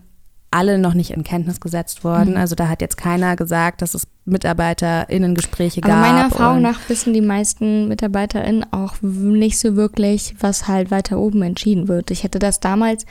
alle 0.51 0.79
noch 0.79 0.95
nicht 0.95 1.11
in 1.11 1.23
Kenntnis 1.23 1.61
gesetzt 1.61 2.03
worden. 2.03 2.31
Mhm. 2.31 2.37
Also 2.37 2.55
da 2.55 2.69
hat 2.69 2.81
jetzt 2.81 2.97
keiner 2.97 3.37
gesagt, 3.37 3.83
dass 3.83 3.92
es 3.92 4.07
MitarbeiterInnen-Gespräche 4.25 5.83
gab. 5.83 5.92
Aber 5.92 6.01
meiner 6.01 6.23
Erfahrung 6.23 6.62
nach 6.62 6.88
wissen 6.88 7.12
die 7.12 7.21
meisten 7.21 7.88
MitarbeiterInnen 7.88 8.64
auch 8.73 8.95
nicht 9.03 9.59
so 9.59 9.77
wirklich, 9.77 10.35
was 10.40 10.66
halt 10.66 10.90
weiter 10.90 11.19
oben 11.19 11.42
entschieden 11.42 11.88
wird. 11.88 12.11
Ich 12.11 12.23
hätte 12.23 12.38
das 12.38 12.61
damals 12.61 13.05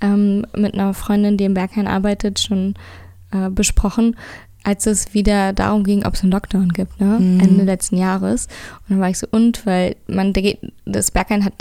ähm, 0.00 0.46
mit 0.56 0.74
einer 0.74 0.94
Freundin, 0.94 1.36
die 1.36 1.44
im 1.44 1.54
Berghain 1.54 1.86
arbeitet, 1.86 2.40
schon 2.40 2.74
äh, 3.32 3.50
besprochen, 3.50 4.16
als 4.62 4.86
es 4.86 5.14
wieder 5.14 5.52
darum 5.52 5.84
ging, 5.84 6.04
ob 6.04 6.14
es 6.14 6.22
einen 6.22 6.32
Lockdown 6.32 6.70
gibt, 6.70 7.00
ne? 7.00 7.18
Mhm. 7.18 7.40
Ende 7.40 7.64
letzten 7.64 7.96
Jahres. 7.96 8.46
Und 8.80 8.90
dann 8.90 9.00
war 9.00 9.08
ich 9.08 9.18
so, 9.18 9.26
und, 9.30 9.64
weil 9.66 9.96
man, 10.06 10.32
der 10.32 10.42
geht, 10.42 10.58
das 10.84 11.10
Berghain 11.10 11.44
hat 11.44 11.54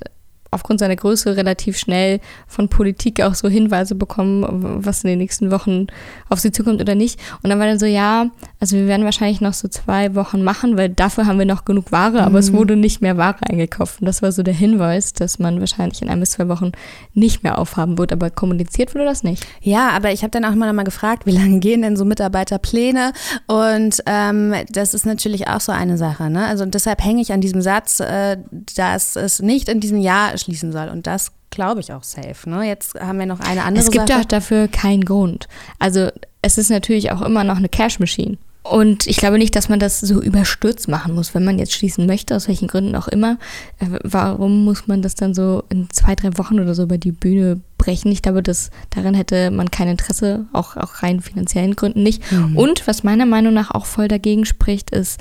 aufgrund 0.51 0.79
seiner 0.79 0.95
Größe 0.95 1.35
relativ 1.37 1.77
schnell 1.77 2.19
von 2.47 2.69
Politik 2.69 3.21
auch 3.21 3.35
so 3.35 3.47
Hinweise 3.49 3.95
bekommen, 3.95 4.45
was 4.83 5.03
in 5.03 5.09
den 5.09 5.19
nächsten 5.19 5.51
Wochen 5.51 5.87
auf 6.29 6.39
sie 6.39 6.51
zukommt 6.51 6.81
oder 6.81 6.95
nicht. 6.95 7.19
Und 7.43 7.49
dann 7.49 7.59
war 7.59 7.67
dann 7.67 7.79
so, 7.79 7.85
ja, 7.85 8.27
also 8.59 8.75
wir 8.75 8.87
werden 8.87 9.05
wahrscheinlich 9.05 9.41
noch 9.41 9.53
so 9.53 9.67
zwei 9.67 10.15
Wochen 10.15 10.43
machen, 10.43 10.77
weil 10.77 10.89
dafür 10.89 11.27
haben 11.27 11.37
wir 11.37 11.45
noch 11.45 11.65
genug 11.65 11.91
Ware, 11.91 12.21
aber 12.21 12.31
mhm. 12.31 12.37
es 12.37 12.53
wurde 12.53 12.75
nicht 12.75 13.01
mehr 13.01 13.17
Ware 13.17 13.37
eingekauft. 13.47 14.01
Und 14.01 14.07
das 14.07 14.21
war 14.21 14.31
so 14.31 14.43
der 14.43 14.53
Hinweis, 14.53 15.13
dass 15.13 15.39
man 15.39 15.59
wahrscheinlich 15.59 16.01
in 16.01 16.09
ein 16.09 16.19
bis 16.19 16.31
zwei 16.31 16.47
Wochen 16.47 16.71
nicht 17.13 17.43
mehr 17.43 17.59
aufhaben 17.59 17.97
wird. 17.97 18.11
Aber 18.11 18.29
kommuniziert 18.29 18.95
wurde 18.95 19.05
das 19.05 19.23
nicht. 19.23 19.45
Ja, 19.61 19.89
aber 19.89 20.11
ich 20.11 20.23
habe 20.23 20.31
dann 20.31 20.45
auch 20.45 20.55
mal, 20.55 20.71
mal 20.73 20.83
gefragt, 20.83 21.25
wie 21.25 21.31
lange 21.31 21.59
gehen 21.59 21.81
denn 21.83 21.95
so 21.95 22.05
Mitarbeiterpläne? 22.05 23.13
Und 23.47 24.01
ähm, 24.05 24.53
das 24.69 24.93
ist 24.93 25.05
natürlich 25.05 25.47
auch 25.47 25.61
so 25.61 25.71
eine 25.71 25.97
Sache. 25.97 26.29
Ne? 26.29 26.45
Also 26.45 26.65
deshalb 26.65 27.03
hänge 27.03 27.21
ich 27.21 27.31
an 27.31 27.41
diesem 27.41 27.61
Satz, 27.61 27.99
äh, 27.99 28.37
dass 28.75 29.15
es 29.15 29.41
nicht 29.41 29.69
in 29.69 29.79
diesem 29.79 29.99
Jahr 29.99 30.37
schließen 30.39 30.71
soll. 30.71 30.89
Und 30.89 31.07
das 31.07 31.31
glaube 31.49 31.81
ich 31.81 31.93
auch 31.93 32.03
safe. 32.03 32.49
Ne? 32.49 32.67
Jetzt 32.67 32.99
haben 32.99 33.19
wir 33.19 33.25
noch 33.25 33.39
eine 33.39 33.63
andere 33.63 33.83
Es 33.85 33.91
gibt 33.91 34.07
Sache. 34.07 34.21
auch 34.21 34.25
dafür 34.25 34.67
keinen 34.67 35.05
Grund. 35.05 35.47
Also 35.79 36.09
es 36.41 36.57
ist 36.57 36.69
natürlich 36.69 37.11
auch 37.11 37.21
immer 37.21 37.43
noch 37.43 37.57
eine 37.57 37.69
Cash 37.69 37.99
Machine. 37.99 38.37
Und 38.61 39.07
ich 39.07 39.17
glaube 39.17 39.37
nicht, 39.37 39.55
dass 39.55 39.69
man 39.69 39.79
das 39.79 39.99
so 39.99 40.21
überstürzt 40.21 40.89
machen 40.89 41.15
muss, 41.15 41.33
wenn 41.33 41.45
man 41.45 41.57
jetzt 41.57 41.73
schließen 41.73 42.05
möchte, 42.05 42.35
aus 42.35 42.47
welchen 42.47 42.67
Gründen 42.67 42.95
auch 42.95 43.07
immer. 43.07 43.37
Äh, 43.79 43.99
warum 44.03 44.65
muss 44.65 44.85
man 44.85 45.01
das 45.01 45.15
dann 45.15 45.33
so 45.33 45.63
in 45.69 45.89
zwei, 45.89 46.13
drei 46.13 46.37
Wochen 46.37 46.59
oder 46.59 46.75
so 46.75 46.83
über 46.83 46.97
die 46.97 47.13
Bühne 47.13 47.61
brechen? 47.77 48.11
Ich 48.11 48.21
glaube, 48.21 48.43
dass 48.43 48.69
daran 48.89 49.13
hätte 49.13 49.49
man 49.49 49.71
kein 49.71 49.87
Interesse, 49.87 50.45
auch, 50.51 50.75
auch 50.75 51.01
rein 51.01 51.21
finanziellen 51.21 51.75
Gründen 51.75 52.03
nicht. 52.03 52.31
Mhm. 52.31 52.57
Und 52.57 52.85
was 52.85 53.03
meiner 53.03 53.25
Meinung 53.25 53.53
nach 53.53 53.71
auch 53.71 53.85
voll 53.85 54.07
dagegen 54.09 54.45
spricht, 54.45 54.91
ist, 54.91 55.19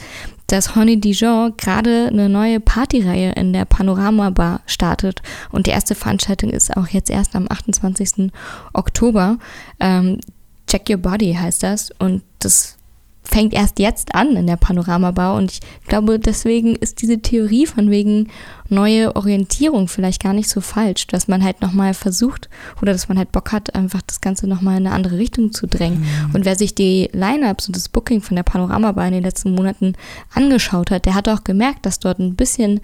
dass 0.49 0.75
Honey 0.75 0.99
Dijon 0.99 1.57
gerade 1.57 2.09
eine 2.09 2.29
neue 2.29 2.59
Partyreihe 2.59 3.33
in 3.33 3.53
der 3.53 3.67
Panorama 3.67 4.31
Bar 4.31 4.61
startet. 4.67 5.23
Und 5.53 5.67
die 5.67 5.71
erste 5.71 5.95
Veranstaltung 5.95 6.51
ist 6.51 6.77
auch 6.77 6.89
jetzt 6.89 7.11
erst 7.11 7.37
am 7.37 7.47
28. 7.49 8.33
Oktober. 8.73 9.39
Ähm, 9.79 10.19
Check 10.67 10.89
Your 10.91 10.97
Body 10.97 11.35
heißt 11.35 11.63
das. 11.63 11.91
Und 11.99 12.23
das 12.39 12.78
fängt 13.23 13.53
erst 13.53 13.79
jetzt 13.79 14.15
an 14.15 14.37
in 14.37 14.47
der 14.47 14.57
Panoramabau 14.57 15.37
und 15.37 15.53
ich 15.53 15.61
glaube, 15.87 16.19
deswegen 16.19 16.77
ist 16.77 17.03
diese 17.03 17.21
Theorie 17.21 17.67
von 17.67 17.91
wegen 17.91 18.29
neue 18.69 19.15
Orientierung 19.17 19.87
vielleicht 19.89 20.23
gar 20.23 20.33
nicht 20.33 20.49
so 20.49 20.61
falsch, 20.61 21.07
dass 21.07 21.29
man 21.29 21.45
halt 21.45 21.61
nochmal 21.61 21.95
versucht 21.95 22.49
oder 22.81 22.93
dass 22.93 23.09
man 23.09 23.19
halt 23.19 23.33
Bock 23.33 23.53
hat, 23.53 23.75
einfach 23.75 24.03
das 24.03 24.21
Ganze 24.21 24.47
nochmal 24.47 24.79
in 24.79 24.87
eine 24.87 24.95
andere 24.95 25.19
Richtung 25.19 25.53
zu 25.53 25.67
drängen. 25.67 26.01
Mhm. 26.01 26.35
Und 26.35 26.45
wer 26.45 26.57
sich 26.57 26.75
die 26.75 27.11
Lineups 27.13 27.67
und 27.67 27.77
das 27.77 27.89
Booking 27.89 28.23
von 28.23 28.37
der 28.37 28.45
Panoramabau 28.45 29.03
in 29.03 29.13
den 29.13 29.23
letzten 29.23 29.55
Monaten 29.55 29.95
angeschaut 30.33 30.91
hat, 30.91 31.05
der 31.05 31.15
hat 31.15 31.29
auch 31.29 31.45
gemerkt, 31.45 31.85
dass 31.85 31.99
dort 31.99 32.19
ein 32.19 32.35
bisschen 32.35 32.81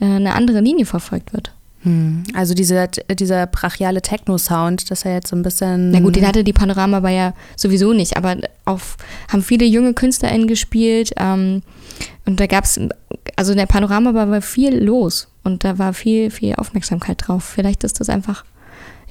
äh, 0.00 0.06
eine 0.06 0.34
andere 0.34 0.60
Linie 0.60 0.86
verfolgt 0.86 1.32
wird. 1.32 1.52
Hm. 1.82 2.24
Also 2.34 2.54
dieser, 2.54 2.86
dieser 2.86 3.46
brachiale 3.46 4.02
Techno-Sound, 4.02 4.90
das 4.90 5.04
er 5.04 5.14
jetzt 5.14 5.28
so 5.28 5.36
ein 5.36 5.42
bisschen. 5.42 5.90
Na 5.90 6.00
gut, 6.00 6.16
den 6.16 6.26
hatte 6.26 6.44
die 6.44 6.52
Panorama 6.52 6.98
aber 6.98 7.10
ja 7.10 7.34
sowieso 7.56 7.92
nicht, 7.92 8.16
aber 8.16 8.36
auf, 8.64 8.96
haben 9.28 9.42
viele 9.42 9.64
junge 9.64 9.94
KünstlerInnen 9.94 10.46
gespielt. 10.46 11.12
Ähm, 11.16 11.62
und 12.24 12.38
da 12.38 12.46
gab 12.46 12.64
es, 12.64 12.80
also 13.36 13.52
in 13.52 13.58
der 13.58 13.66
Panorama 13.66 14.14
war 14.14 14.42
viel 14.42 14.82
los 14.82 15.28
und 15.42 15.64
da 15.64 15.78
war 15.78 15.92
viel, 15.92 16.30
viel 16.30 16.54
Aufmerksamkeit 16.54 17.26
drauf. 17.26 17.44
Vielleicht 17.44 17.82
ist 17.84 18.00
das 18.00 18.08
einfach 18.08 18.44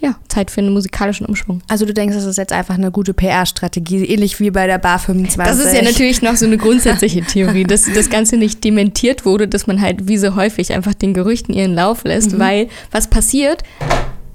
ja, 0.01 0.15
Zeit 0.27 0.49
für 0.49 0.61
einen 0.61 0.73
musikalischen 0.73 1.27
Umschwung. 1.27 1.61
Also 1.67 1.85
du 1.85 1.93
denkst, 1.93 2.15
das 2.15 2.25
ist 2.25 2.37
jetzt 2.37 2.51
einfach 2.51 2.73
eine 2.73 2.91
gute 2.91 3.13
PR-Strategie, 3.13 4.03
ähnlich 4.05 4.39
wie 4.39 4.49
bei 4.49 4.65
der 4.65 4.79
Bar 4.79 4.97
25. 4.97 5.37
Das 5.45 5.63
ist 5.63 5.75
ja 5.75 5.83
natürlich 5.83 6.23
noch 6.23 6.35
so 6.35 6.45
eine 6.45 6.57
grundsätzliche 6.57 7.21
Theorie, 7.21 7.63
dass 7.63 7.85
das 7.93 8.09
Ganze 8.09 8.37
nicht 8.37 8.63
dementiert 8.63 9.25
wurde, 9.25 9.47
dass 9.47 9.67
man 9.67 9.79
halt 9.79 10.07
wie 10.07 10.17
so 10.17 10.35
häufig 10.35 10.73
einfach 10.73 10.95
den 10.95 11.13
Gerüchten 11.13 11.53
ihren 11.53 11.75
Lauf 11.75 12.03
lässt, 12.03 12.33
mhm. 12.33 12.39
weil 12.39 12.67
was 12.91 13.07
passiert, 13.07 13.63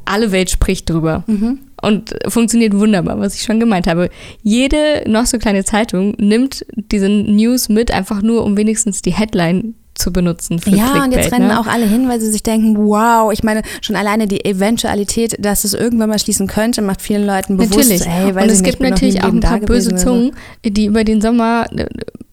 alle 0.05 0.31
Welt 0.31 0.50
spricht 0.50 0.88
drüber. 0.88 1.24
Mhm. 1.26 1.59
Und 1.83 2.14
funktioniert 2.29 2.72
wunderbar, 2.74 3.18
was 3.18 3.35
ich 3.35 3.42
schon 3.42 3.61
gemeint 3.61 3.87
habe. 3.87 4.09
Jede 4.42 5.05
noch 5.07 5.26
so 5.26 5.38
kleine 5.38 5.64
Zeitung 5.64 6.14
nimmt 6.18 6.64
diese 6.74 7.09
News 7.09 7.68
mit, 7.68 7.90
einfach 7.90 8.22
nur 8.22 8.44
um 8.44 8.57
wenigstens 8.57 9.02
die 9.02 9.12
Headline 9.12 9.74
zu 9.98 10.12
benutzen. 10.12 10.59
Für 10.59 10.70
ja, 10.70 10.76
Clickbait, 10.85 11.02
und 11.04 11.12
jetzt 11.12 11.32
rennen 11.32 11.48
ne? 11.48 11.61
auch 11.61 11.66
alle 11.66 11.87
hin, 11.87 12.09
weil 12.09 12.20
sie 12.20 12.30
sich 12.30 12.42
denken, 12.42 12.76
wow, 12.76 13.32
ich 13.32 13.42
meine, 13.42 13.62
schon 13.80 13.96
alleine 13.96 14.26
die 14.26 14.44
Eventualität, 14.44 15.37
dass 15.38 15.64
es 15.64 15.74
irgendwann 15.74 16.09
mal 16.09 16.18
schließen 16.18 16.46
könnte, 16.46 16.82
macht 16.82 17.02
vielen 17.02 17.26
Leuten 17.26 17.56
bewusst, 17.56 17.90
natürlich. 17.90 18.06
hey, 18.06 18.32
und 18.32 18.50
es 18.50 18.62
gibt 18.62 18.80
natürlich 18.80 19.22
auch 19.22 19.32
ein 19.32 19.40
paar 19.40 19.61
böse 19.61 19.94
Zungen, 19.96 20.32
die 20.64 20.87
über 20.87 21.04
den 21.04 21.20
Sommer 21.20 21.66
ein 21.70 21.78
äh, 21.78 21.87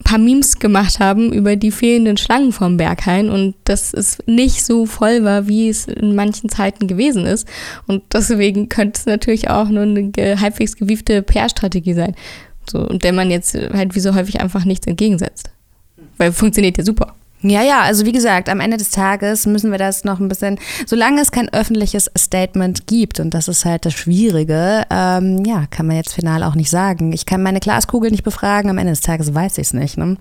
paar 0.03 0.17
Memes 0.17 0.59
gemacht 0.59 0.99
haben 0.99 1.31
über 1.31 1.55
die 1.55 1.71
fehlenden 1.71 2.17
Schlangen 2.17 2.51
vom 2.51 2.77
Berghain 2.77 3.29
und 3.29 3.55
dass 3.63 3.93
es 3.93 4.17
nicht 4.25 4.65
so 4.65 4.85
voll 4.85 5.23
war, 5.23 5.47
wie 5.47 5.69
es 5.69 5.87
in 5.87 6.15
manchen 6.15 6.49
Zeiten 6.49 6.87
gewesen 6.87 7.25
ist. 7.25 7.47
Und 7.87 8.03
deswegen 8.11 8.69
könnte 8.69 8.99
es 8.99 9.05
natürlich 9.05 9.49
auch 9.49 9.69
nur 9.69 9.83
eine 9.83 10.11
halbwegs 10.39 10.75
gewiefte 10.75 11.21
PR-Strategie 11.21 11.93
sein. 11.93 12.15
So, 12.69 12.79
und 12.79 13.03
der 13.03 13.13
man 13.13 13.31
jetzt 13.31 13.55
halt 13.55 13.95
wie 13.95 13.99
so 13.99 14.13
häufig 14.13 14.41
einfach 14.41 14.65
nichts 14.65 14.87
entgegensetzt. 14.87 15.51
Weil 16.17 16.31
funktioniert 16.31 16.77
ja 16.77 16.83
super. 16.83 17.15
Ja, 17.43 17.61
ja, 17.61 17.81
also 17.81 18.05
wie 18.05 18.13
gesagt, 18.13 18.47
am 18.47 18.61
Ende 18.61 18.77
des 18.77 18.89
Tages 18.89 19.45
müssen 19.45 19.69
wir 19.69 19.77
das 19.77 20.05
noch 20.05 20.21
ein 20.21 20.29
bisschen, 20.29 20.57
solange 20.85 21.21
es 21.21 21.31
kein 21.31 21.51
öffentliches 21.51 22.09
Statement 22.17 22.87
gibt, 22.87 23.19
und 23.19 23.33
das 23.33 23.49
ist 23.49 23.65
halt 23.65 23.85
das 23.85 23.93
Schwierige, 23.93 24.85
ähm, 24.89 25.43
ja, 25.45 25.65
kann 25.69 25.87
man 25.87 25.97
jetzt 25.97 26.13
final 26.13 26.41
auch 26.43 26.55
nicht 26.55 26.69
sagen. 26.69 27.11
Ich 27.11 27.25
kann 27.25 27.43
meine 27.43 27.59
Glaskugel 27.59 28.11
nicht 28.11 28.23
befragen, 28.23 28.69
am 28.69 28.77
Ende 28.77 28.93
des 28.93 29.01
Tages 29.01 29.33
weiß 29.33 29.57
ich 29.57 29.67
es 29.67 29.73
nicht. 29.73 29.97
Ne? 29.97 30.15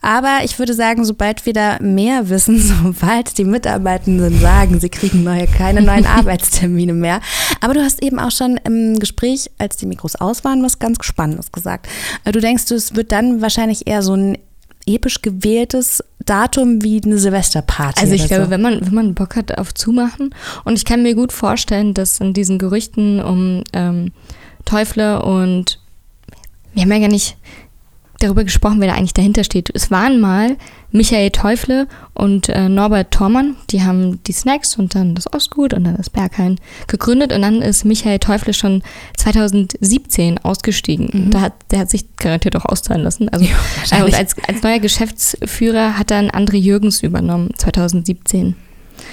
Aber 0.00 0.40
ich 0.44 0.58
würde 0.58 0.74
sagen, 0.74 1.04
sobald 1.06 1.44
wir 1.46 1.52
da 1.52 1.78
mehr 1.80 2.30
wissen, 2.30 2.58
sobald 2.84 3.36
die 3.36 3.44
Mitarbeitenden 3.44 4.38
sagen, 4.38 4.80
sie 4.80 4.90
kriegen 4.90 5.24
neue, 5.24 5.46
keine 5.46 5.82
neuen 5.82 6.06
Arbeitstermine 6.18 6.94
mehr. 6.94 7.20
Aber 7.60 7.74
du 7.74 7.82
hast 7.82 8.02
eben 8.02 8.18
auch 8.18 8.30
schon 8.30 8.58
im 8.64 8.98
Gespräch, 8.98 9.50
als 9.58 9.76
die 9.76 9.86
Mikros 9.86 10.16
aus 10.16 10.42
waren, 10.42 10.62
was 10.62 10.78
ganz 10.78 10.98
Spannendes 11.02 11.52
gesagt. 11.52 11.86
Du 12.24 12.40
denkst, 12.40 12.70
es 12.70 12.94
wird 12.94 13.12
dann 13.12 13.42
wahrscheinlich 13.42 13.86
eher 13.86 14.02
so 14.02 14.14
ein 14.14 14.38
episch 14.86 15.22
gewähltes 15.22 16.02
Datum 16.24 16.82
wie 16.82 17.00
eine 17.04 17.18
Silvesterparty. 17.18 18.00
Also 18.00 18.14
ich 18.14 18.26
glaube, 18.26 18.46
so. 18.46 18.50
wenn 18.50 18.62
man, 18.62 18.84
wenn 18.86 18.94
man 18.94 19.14
Bock 19.14 19.36
hat 19.36 19.56
auf 19.58 19.74
Zumachen 19.74 20.34
und 20.64 20.76
ich 20.76 20.84
kann 20.84 21.02
mir 21.02 21.14
gut 21.14 21.32
vorstellen, 21.32 21.94
dass 21.94 22.20
in 22.20 22.32
diesen 22.32 22.58
Gerüchten 22.58 23.20
um 23.20 23.64
ähm, 23.72 24.12
Teufle 24.64 25.22
und 25.22 25.80
wir 26.72 26.82
haben 26.82 26.92
ja 26.92 26.98
gar 26.98 27.08
nicht 27.08 27.36
darüber 28.24 28.44
gesprochen, 28.44 28.80
wer 28.80 28.88
da 28.88 28.94
eigentlich 28.94 29.14
dahinter 29.14 29.44
steht. 29.44 29.70
Es 29.74 29.90
waren 29.90 30.20
mal 30.20 30.56
Michael 30.90 31.30
Teufle 31.30 31.88
und 32.12 32.48
äh, 32.48 32.68
Norbert 32.68 33.10
Thormann, 33.10 33.56
die 33.70 33.82
haben 33.82 34.22
die 34.24 34.32
Snacks 34.32 34.76
und 34.76 34.94
dann 34.94 35.14
das 35.14 35.32
Ostgut 35.32 35.74
und 35.74 35.84
dann 35.84 35.96
das 35.96 36.08
Berghain 36.08 36.60
gegründet 36.86 37.32
und 37.32 37.42
dann 37.42 37.62
ist 37.62 37.84
Michael 37.84 38.20
Teufle 38.20 38.54
schon 38.54 38.82
2017 39.16 40.38
ausgestiegen. 40.38 41.10
Mhm. 41.12 41.30
Da 41.30 41.40
hat, 41.40 41.54
der 41.70 41.80
hat 41.80 41.90
sich 41.90 42.16
garantiert 42.16 42.56
auch 42.56 42.64
auszahlen 42.64 43.02
lassen. 43.02 43.28
Also, 43.28 43.44
ja, 43.44 43.98
äh, 43.98 44.02
und 44.02 44.14
als, 44.14 44.36
als 44.46 44.62
neuer 44.62 44.78
Geschäftsführer 44.78 45.98
hat 45.98 46.10
dann 46.10 46.30
André 46.30 46.56
Jürgens 46.56 47.02
übernommen, 47.02 47.50
2017. 47.56 48.54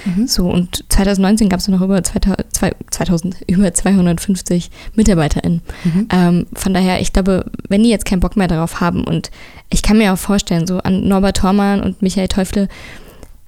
Mhm. 0.04 0.26
So, 0.26 0.48
und 0.50 0.84
2019 0.88 1.48
gab 1.48 1.60
es 1.60 1.68
noch 1.68 1.80
über 1.80 2.02
2000, 2.02 2.46
2000, 2.90 3.36
über 3.48 3.72
250 3.72 4.70
MitarbeiterInnen. 4.94 5.62
Mhm. 5.84 6.08
Ähm, 6.12 6.46
von 6.52 6.74
daher, 6.74 7.00
ich 7.00 7.12
glaube, 7.12 7.50
wenn 7.68 7.82
die 7.82 7.90
jetzt 7.90 8.04
keinen 8.04 8.20
Bock 8.20 8.36
mehr 8.36 8.48
darauf 8.48 8.80
haben 8.80 9.04
und 9.04 9.30
ich 9.70 9.82
kann 9.82 9.98
mir 9.98 10.12
auch 10.12 10.18
vorstellen, 10.18 10.66
so 10.66 10.78
an 10.78 11.06
Norbert 11.06 11.38
Thormann 11.38 11.80
und 11.80 12.02
Michael 12.02 12.28
Teufle, 12.28 12.68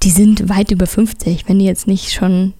die 0.02 0.10
sind 0.10 0.48
weit 0.48 0.70
über 0.70 0.86
50, 0.86 1.48
wenn 1.48 1.58
die 1.58 1.64
jetzt 1.64 1.86
nicht 1.86 2.12
schon 2.12 2.54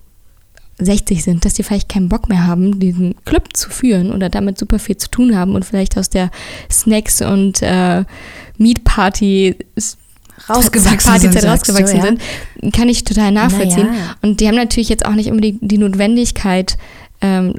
60 0.78 1.22
sind, 1.22 1.44
dass 1.44 1.54
die 1.54 1.62
vielleicht 1.62 1.88
keinen 1.88 2.08
Bock 2.08 2.28
mehr 2.28 2.46
haben, 2.46 2.80
diesen 2.80 3.14
Club 3.24 3.56
zu 3.56 3.70
führen 3.70 4.12
oder 4.12 4.28
damit 4.28 4.58
super 4.58 4.78
viel 4.78 4.96
zu 4.96 5.08
tun 5.08 5.36
haben 5.36 5.54
und 5.54 5.64
vielleicht 5.64 5.96
aus 5.96 6.10
der 6.10 6.30
Snacks- 6.70 7.22
und 7.22 7.62
äh, 7.62 8.04
Meat 8.58 8.82
Party 8.84 9.56
rausgewachsen 10.48 11.10
Partyzeit 11.10 11.40
sind, 11.40 11.50
rausgewachsen 11.50 12.00
so, 12.00 12.06
ja? 12.06 12.16
sind, 12.62 12.74
kann 12.74 12.88
ich 12.88 13.04
total 13.04 13.32
nachvollziehen. 13.32 13.86
Ja. 13.86 14.16
Und 14.22 14.40
die 14.40 14.48
haben 14.48 14.56
natürlich 14.56 14.88
jetzt 14.88 15.06
auch 15.06 15.14
nicht 15.14 15.30
unbedingt 15.30 15.58
die 15.62 15.78
Notwendigkeit, 15.78 16.76
ähm, 17.20 17.54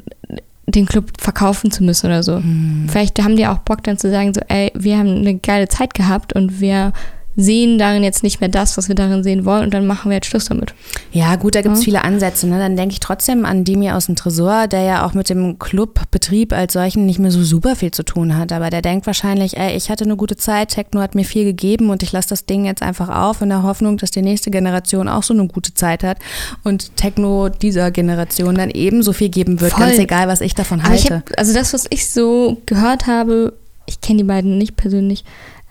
den 0.68 0.86
Club 0.86 1.12
verkaufen 1.20 1.72
zu 1.72 1.84
müssen 1.84 2.08
oder 2.08 2.24
so. 2.24 2.40
Mhm. 2.40 2.88
Vielleicht 2.90 3.22
haben 3.22 3.36
die 3.36 3.48
auch 3.48 3.60
Bock 3.60 3.84
dann 3.84 3.98
zu 3.98 4.10
sagen, 4.10 4.34
so, 4.34 4.42
ey, 4.48 4.72
wir 4.76 4.98
haben 4.98 5.18
eine 5.18 5.36
geile 5.36 5.68
Zeit 5.68 5.94
gehabt 5.94 6.34
und 6.34 6.60
wir 6.60 6.92
sehen 7.36 7.78
darin 7.78 8.04
jetzt 8.04 8.24
nicht 8.24 8.40
mehr 8.40 8.50
das, 8.50 8.78
was 8.78 8.88
wir 8.88 8.96
darin 8.96 9.24
sehen 9.24 9.46
wollen 9.46 9.64
und 9.64 9.74
dann 9.74 9.86
machen 9.86 10.10
wir 10.10 10.16
jetzt 10.16 10.28
Schluss 10.28 10.46
damit. 10.46 10.74
Ja, 11.12 11.36
gut, 11.36 11.56
da 11.56 11.62
gibt 11.62 11.74
es 11.76 11.82
ja. 11.82 11.86
viele 11.86 12.04
Ansätze. 12.04 12.48
Ne? 12.48 12.60
Dann 12.60 12.78
denke 12.78 12.94
ich 12.94 13.00
trotzdem 13.00 13.46
an 13.46 13.64
Demi 13.64 13.92
aus 13.92 14.06
dem 14.06 14.16
Tresor, 14.16 14.68
der 14.68 14.84
ja 14.84 15.06
auch 15.06 15.14
mit 15.14 15.30
dem 15.30 15.60
Clubbetrieb 15.60 16.54
als 16.54 16.74
solchen 16.74 17.06
nicht 17.06 17.20
mehr 17.20 17.32
so 17.32 17.44
super 17.44 17.76
viel 17.76 17.92
zu 17.92 18.04
tun 18.04 18.38
hat. 18.38 18.52
Aber 18.52 18.70
der 18.70 18.82
denkt 18.82 19.06
wahrscheinlich, 19.06 19.58
ey, 19.58 19.76
ich 19.76 19.90
hatte 19.90 20.06
eine 20.06 20.16
gute 20.16 20.38
Zeit, 20.38 20.70
Techno 20.70 21.02
hat 21.02 21.16
mir 21.16 21.26
viel 21.26 21.44
gegeben 21.44 21.90
und 21.90 22.04
ich 22.04 22.12
lasse 22.12 22.30
das 22.30 22.46
Ding 22.46 22.66
jetzt 22.66 22.82
einfach 22.82 23.10
auf 23.10 23.42
in 23.42 23.50
der 23.50 23.64
Hoffnung, 23.64 23.98
dass 23.98 24.12
die 24.12 24.22
nächste 24.22 24.50
Generation 24.52 25.10
auch 25.10 25.24
so 25.24 25.34
eine 25.34 25.48
gute 25.48 25.74
Zeit 25.74 26.04
hat 26.04 26.18
und 26.64 26.96
Techno 26.96 27.50
dieser 27.50 27.92
Generation 27.92 28.56
dann 28.56 28.70
ebenso 28.70 29.14
viel 29.14 29.30
geben 29.30 29.60
wird, 29.60 29.74
Voll. 29.74 29.88
ganz 29.88 29.98
egal, 29.98 30.28
was 30.28 30.42
ich 30.42 30.56
davon 30.56 30.84
halte. 30.84 31.04
Ich 31.04 31.12
hab, 31.12 31.38
also 31.38 31.54
das, 31.54 31.74
was 31.74 31.86
ich 31.90 32.10
so 32.10 32.62
gehört 32.66 33.08
habe, 33.08 33.54
ich 33.86 34.02
kenne 34.02 34.18
die 34.18 34.24
beiden 34.24 34.58
nicht 34.58 34.76
persönlich, 34.76 35.24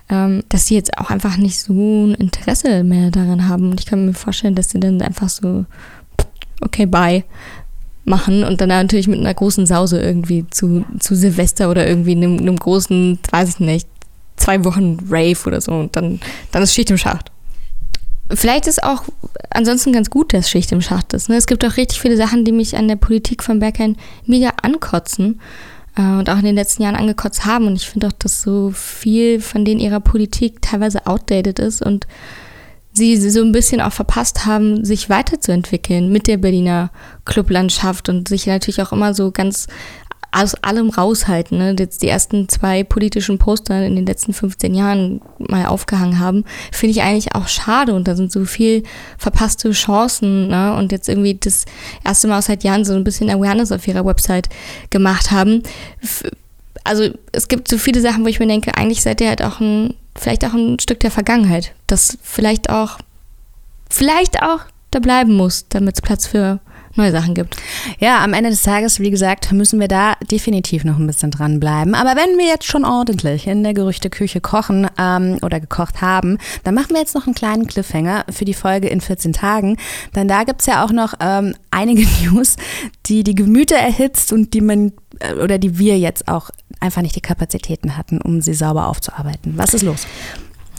dass 0.09 0.67
die 0.67 0.75
jetzt 0.75 0.99
auch 0.99 1.11
einfach 1.11 1.37
nicht 1.37 1.59
so 1.59 1.73
ein 1.73 2.15
Interesse 2.15 2.85
mehr 2.85 3.11
daran 3.11 3.49
haben. 3.49 3.71
Und 3.71 3.81
ich 3.81 3.87
kann 3.87 4.07
mir 4.07 4.15
vorstellen, 4.15 4.55
dass 4.55 4.71
sie 4.71 4.81
dann 4.81 5.01
einfach 5.01 5.29
so, 5.29 5.65
okay, 6.61 6.87
bye, 6.87 7.25
machen 8.05 8.45
und 8.45 8.61
dann 8.61 8.69
natürlich 8.69 9.09
mit 9.09 9.19
einer 9.19 9.33
großen 9.33 9.67
Sause 9.67 10.01
irgendwie 10.01 10.45
zu, 10.51 10.85
zu 10.99 11.15
Silvester 11.15 11.71
oder 11.71 11.87
irgendwie 11.87 12.13
einem, 12.13 12.39
einem 12.39 12.57
großen, 12.57 13.19
weiß 13.31 13.49
ich 13.49 13.61
nicht, 13.61 13.89
zwei 14.37 14.65
Wochen 14.65 14.99
Rave 15.09 15.39
oder 15.47 15.61
so 15.61 15.73
und 15.73 15.97
dann, 15.97 16.21
dann 16.53 16.63
ist 16.63 16.75
Schicht 16.75 16.91
im 16.91 16.99
Schacht. 16.99 17.31
Vielleicht 18.31 18.67
ist 18.67 18.83
auch 18.83 19.05
ansonsten 19.51 19.93
ganz 19.93 20.11
gut, 20.11 20.33
dass 20.33 20.51
Schicht 20.51 20.73
im 20.73 20.81
Schacht 20.81 21.13
ist. 21.13 21.29
Ne? 21.29 21.37
Es 21.37 21.47
gibt 21.47 21.65
auch 21.65 21.77
richtig 21.77 22.01
viele 22.01 22.17
Sachen, 22.17 22.45
die 22.45 22.53
mich 22.53 22.77
an 22.77 22.89
der 22.89 22.97
Politik 22.97 23.43
von 23.43 23.59
Berghain 23.59 23.97
mega 24.27 24.53
ankotzen 24.63 25.41
und 25.97 26.29
auch 26.29 26.39
in 26.39 26.45
den 26.45 26.57
letzten 26.57 26.83
Jahren 26.83 26.97
angekotzt 26.97 27.45
haben. 27.45 27.67
Und 27.67 27.77
ich 27.77 27.89
finde 27.89 28.09
auch, 28.09 28.13
dass 28.13 28.43
so 28.43 28.71
viel 28.71 29.41
von 29.41 29.65
denen 29.65 29.81
ihrer 29.81 30.01
Politik 30.01 30.61
teilweise 30.61 31.07
outdated 31.07 31.59
ist 31.59 31.83
und 31.83 32.07
sie 32.93 33.17
so 33.17 33.43
ein 33.43 33.53
bisschen 33.53 33.81
auch 33.81 33.93
verpasst 33.93 34.47
haben, 34.47 34.85
sich 34.85 35.11
weiterzuentwickeln 35.11 36.11
mit 36.11 36.29
der 36.29 36.37
Berliner 36.37 36.91
Clublandschaft 37.25 38.09
und 38.09 38.29
sich 38.29 38.47
natürlich 38.47 38.83
auch 38.83 38.93
immer 38.93 39.15
so 39.15 39.33
ganz 39.33 39.67
aus 40.35 40.55
allem 40.57 40.91
raushalten. 40.91 41.59
Ne? 41.59 41.77
Jetzt 41.79 42.03
die 42.03 42.09
ersten 42.09 42.49
zwei 42.49 42.83
politischen 42.83 43.39
Poster 43.39 43.87
in 43.87 43.95
den 43.95 44.05
letzten 44.05 44.33
15 44.33 44.75
Jahren 44.75 45.23
mal 45.39 45.67
aufgehangen 45.67 46.19
haben, 46.19 46.45
finde 46.73 46.91
ich 46.91 47.03
eigentlich 47.03 47.35
auch 47.37 47.47
schade 47.47 47.95
und 47.95 48.09
da 48.09 48.17
sind 48.17 48.33
so 48.33 48.45
viel 48.45 48.83
verpasste 49.17 49.71
Chancen 49.71 50.49
ne? 50.49 50.75
und 50.75 50.91
jetzt 50.91 51.09
irgendwie 51.09 51.35
das 51.35 51.67
erste 52.05 52.27
Mal 52.27 52.43
seit 52.43 52.65
Jahren 52.65 52.85
so 52.85 52.95
ein 52.95 53.05
bisschen 53.05 53.31
Awareness 53.31 53.71
auf 53.71 53.87
ihrer 53.87 54.05
Website 54.05 54.49
gemacht 54.91 55.31
haben. 55.31 55.63
Also 56.83 57.11
es 57.31 57.47
gibt 57.47 57.69
so 57.69 57.79
viele 57.79 58.01
Sachen, 58.01 58.25
wo 58.25 58.29
ich 58.29 58.41
mir 58.41 58.49
denke, 58.49 58.77
eigentlich 58.77 59.03
seid 59.03 59.21
ihr 59.21 59.29
halt 59.29 59.43
auch 59.43 59.61
ein, 59.61 59.95
vielleicht 60.17 60.45
auch 60.45 60.53
ein 60.53 60.81
Stück 60.81 60.99
der 60.99 61.13
Vergangenheit, 61.13 61.75
das 61.87 62.19
vielleicht 62.23 62.71
auch, 62.71 62.99
vielleicht 63.89 64.43
auch 64.43 64.61
da 64.91 64.99
bleiben 64.99 65.35
muss, 65.35 65.67
damit 65.69 65.95
es 65.95 66.03
Platz 66.03 66.27
für 66.27 66.59
neue 66.97 67.13
Sachen 67.13 67.35
gibt. 67.35 67.57
Ja, 67.99 68.23
am 68.23 68.33
Ende 68.33 68.51
des 68.51 68.63
Tages, 68.63 69.01
wie 69.01 69.11
gesagt, 69.11 69.53
müssen 69.53 69.81
wir 69.81 69.89
da 69.89 70.15
definitiv 70.31 70.85
noch 70.85 70.99
ein 70.99 71.07
bisschen 71.07 71.31
dranbleiben. 71.31 71.95
Aber 71.95 72.17
wenn 72.17 72.39
wir 72.39 72.47
jetzt 72.47 72.67
schon 72.67 72.85
ordentlich 72.85 73.47
in 73.47 73.63
der 73.63 73.75
Gerüchteküche 73.75 74.41
kochen 74.41 74.89
ähm, 74.99 75.39
oder 75.43 75.61
gekocht 75.61 76.01
haben, 76.01 76.39
dann 76.63 76.75
machen 76.75 76.91
wir 76.91 77.01
jetzt 77.01 77.15
noch 77.15 77.27
einen 77.27 77.35
kleinen 77.35 77.67
Cliffhanger 77.67 78.25
für 78.31 78.45
die 78.45 78.55
Folge 78.55 78.89
in 78.89 79.01
14 79.01 79.33
Tagen. 79.33 79.77
Denn 80.15 80.29
da 80.29 80.45
gibt 80.45 80.61
es 80.61 80.67
ja 80.67 80.85
auch 80.85 80.93
noch 80.93 81.15
ähm, 81.21 81.55
einige 81.71 82.07
News, 82.25 82.57
die 83.07 83.25
die 83.25 83.35
Gemüter 83.35 83.77
erhitzt 83.77 84.33
und 84.33 84.55
die 84.55 84.61
man 84.61 84.93
äh, 85.21 85.35
oder 85.35 85.59
die 85.59 85.79
wir 85.79 85.99
jetzt 85.99 86.29
auch 86.29 86.51
einfach 86.81 87.03
nicht 87.03 87.17
die 87.17 87.21
Kapazitäten 87.21 87.97
hatten, 87.97 88.21
um 88.21 88.41
sie 88.41 88.55
sauber 88.55 88.89
aufzuarbeiten. 88.89 89.55
Was 89.57 89.75
ist 89.75 89.83
los? 89.83 90.07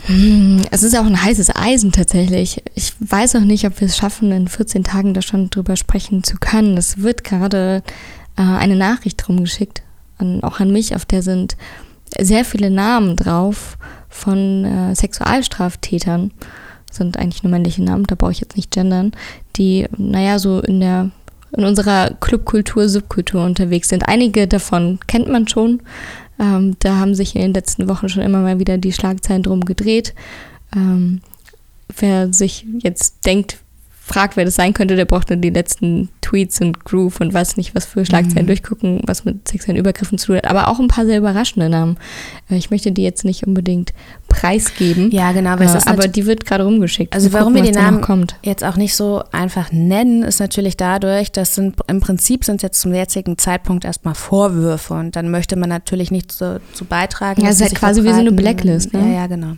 Hm, 0.07 0.61
es 0.69 0.83
ist 0.83 0.95
auch 0.97 1.05
ein 1.05 1.21
heißes 1.21 1.55
Eisen 1.55 1.91
tatsächlich. 1.91 2.61
Ich 2.75 2.93
weiß 2.99 3.35
auch 3.35 3.41
nicht, 3.41 3.65
ob 3.65 3.79
wir 3.79 3.87
es 3.87 3.97
schaffen, 3.97 4.31
in 4.31 4.47
14 4.47 4.83
Tagen 4.83 5.13
da 5.13 5.21
schon 5.21 5.49
drüber 5.49 5.75
sprechen 5.75 6.23
zu 6.23 6.37
können. 6.37 6.77
Es 6.77 6.99
wird 6.99 7.23
gerade 7.23 7.81
äh, 8.37 8.41
eine 8.41 8.75
Nachricht 8.75 9.27
rumgeschickt, 9.27 9.81
an, 10.17 10.43
auch 10.43 10.59
an 10.59 10.71
mich, 10.71 10.95
auf 10.95 11.05
der 11.05 11.23
sind 11.23 11.57
sehr 12.19 12.45
viele 12.45 12.69
Namen 12.69 13.15
drauf 13.15 13.77
von 14.09 14.65
äh, 14.65 14.95
Sexualstraftätern. 14.95 16.31
Sind 16.91 17.17
eigentlich 17.17 17.43
nur 17.43 17.51
männliche 17.51 17.83
Namen, 17.83 18.05
da 18.05 18.15
brauche 18.15 18.31
ich 18.31 18.39
jetzt 18.39 18.55
nicht 18.55 18.71
gendern, 18.71 19.11
die, 19.57 19.87
naja, 19.97 20.39
so 20.39 20.61
in 20.61 20.79
der 20.79 21.09
in 21.57 21.63
unserer 21.63 22.11
Clubkultur, 22.19 22.89
Subkultur 22.89 23.43
unterwegs 23.43 23.87
sind. 23.87 24.07
Einige 24.09 24.45
davon 24.47 24.99
kennt 25.07 25.29
man 25.29 25.47
schon, 25.47 25.81
ähm, 26.39 26.75
da 26.79 26.97
haben 26.97 27.15
sich 27.15 27.35
in 27.35 27.41
den 27.41 27.53
letzten 27.53 27.87
Wochen 27.87 28.09
schon 28.09 28.23
immer 28.23 28.39
mal 28.39 28.59
wieder 28.59 28.77
die 28.77 28.93
Schlagzeilen 28.93 29.43
drum 29.43 29.61
gedreht. 29.61 30.13
Ähm, 30.75 31.21
wer 31.97 32.33
sich 32.33 32.65
jetzt 32.79 33.25
denkt, 33.25 33.59
fragt, 34.01 34.37
wer 34.37 34.45
das 34.45 34.55
sein 34.55 34.73
könnte, 34.73 34.95
der 34.95 35.05
braucht 35.05 35.31
dann 35.31 35.41
die 35.41 35.49
letzten 35.49 36.09
Tweets 36.25 36.59
und 36.61 36.83
Groove 36.85 37.21
und 37.21 37.33
weiß 37.33 37.57
nicht, 37.57 37.75
was 37.75 37.85
für 37.85 38.05
Schlagzeilen 38.05 38.43
mhm. 38.43 38.47
durchgucken, 38.47 39.01
was 39.05 39.25
mit 39.25 39.47
sexuellen 39.47 39.79
Übergriffen 39.79 40.17
zu 40.17 40.27
tun 40.27 40.37
hat. 40.37 40.47
Aber 40.47 40.69
auch 40.69 40.79
ein 40.79 40.87
paar 40.87 41.05
sehr 41.05 41.19
überraschende 41.19 41.69
Namen. 41.69 41.97
Äh, 42.49 42.55
ich 42.55 42.71
möchte 42.71 42.91
die 42.91 43.03
jetzt 43.03 43.25
nicht 43.25 43.45
unbedingt 43.45 43.93
preisgeben. 44.27 45.11
Ja, 45.11 45.31
genau. 45.31 45.57
Äh, 45.57 45.79
aber 45.85 46.07
die 46.07 46.25
wird 46.25 46.45
gerade 46.45 46.63
rumgeschickt. 46.63 47.13
Also 47.13 47.29
wir 47.31 47.39
warum 47.39 47.53
gucken, 47.53 47.65
wir 47.65 47.71
die 47.71 47.77
Namen 47.77 48.27
jetzt 48.43 48.63
auch 48.63 48.75
nicht 48.75 48.95
so 48.95 49.23
einfach 49.31 49.71
nennen, 49.71 50.23
ist 50.23 50.39
natürlich 50.39 50.77
dadurch, 50.77 51.31
dass 51.31 51.55
sind, 51.55 51.75
im 51.87 51.99
Prinzip 51.99 52.43
sind 52.43 52.57
es 52.57 52.61
jetzt 52.63 52.81
zum 52.81 52.93
jetzigen 52.93 53.37
Zeitpunkt 53.37 53.85
erstmal 53.85 54.15
Vorwürfe 54.15 54.95
und 54.95 55.15
dann 55.15 55.29
möchte 55.29 55.55
man 55.55 55.69
natürlich 55.69 56.11
nicht 56.11 56.31
so, 56.31 56.57
zu 56.73 56.85
beitragen. 56.85 57.41
Ja, 57.41 57.49
es 57.49 57.57
ist 57.57 57.63
halt 57.63 57.75
quasi 57.75 58.03
wie 58.03 58.09
so 58.09 58.19
eine 58.19 58.31
Blacklist. 58.31 58.93
Ne? 58.93 58.99
Ja, 58.99 59.21
ja, 59.21 59.27
genau. 59.27 59.53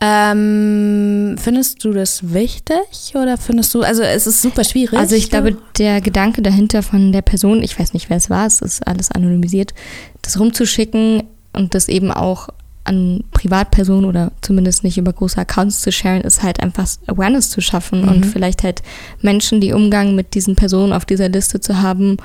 Ähm, 0.00 1.36
findest 1.38 1.84
du 1.84 1.92
das 1.92 2.32
wichtig 2.32 3.14
oder 3.14 3.38
findest 3.38 3.72
du, 3.74 3.82
also 3.82 4.02
es 4.02 4.26
ist 4.26 4.42
super 4.42 4.64
schwierig. 4.64 4.98
Also 4.98 5.14
ich 5.14 5.30
glaube, 5.30 5.56
der 5.78 5.91
Gedanke 6.00 6.42
dahinter 6.42 6.82
von 6.82 7.12
der 7.12 7.22
Person, 7.22 7.62
ich 7.62 7.78
weiß 7.78 7.92
nicht, 7.92 8.10
wer 8.10 8.16
es 8.16 8.30
war, 8.30 8.46
es 8.46 8.60
ist 8.60 8.86
alles 8.86 9.10
anonymisiert, 9.10 9.74
das 10.22 10.38
rumzuschicken 10.38 11.22
und 11.52 11.74
das 11.74 11.88
eben 11.88 12.10
auch 12.10 12.48
an 12.84 13.22
Privatpersonen 13.32 14.06
oder 14.06 14.32
zumindest 14.40 14.82
nicht 14.82 14.98
über 14.98 15.12
große 15.12 15.38
Accounts 15.38 15.80
zu 15.80 15.92
sharen, 15.92 16.22
ist 16.22 16.42
halt 16.42 16.60
einfach 16.60 16.88
Awareness 17.06 17.50
zu 17.50 17.60
schaffen 17.60 18.02
mhm. 18.02 18.08
und 18.08 18.26
vielleicht 18.26 18.62
halt 18.64 18.82
Menschen, 19.20 19.60
die 19.60 19.72
Umgang 19.72 20.14
mit 20.14 20.34
diesen 20.34 20.56
Personen 20.56 20.92
auf 20.92 21.04
dieser 21.04 21.28
Liste 21.28 21.60
zu 21.60 21.80
haben, 21.80 22.16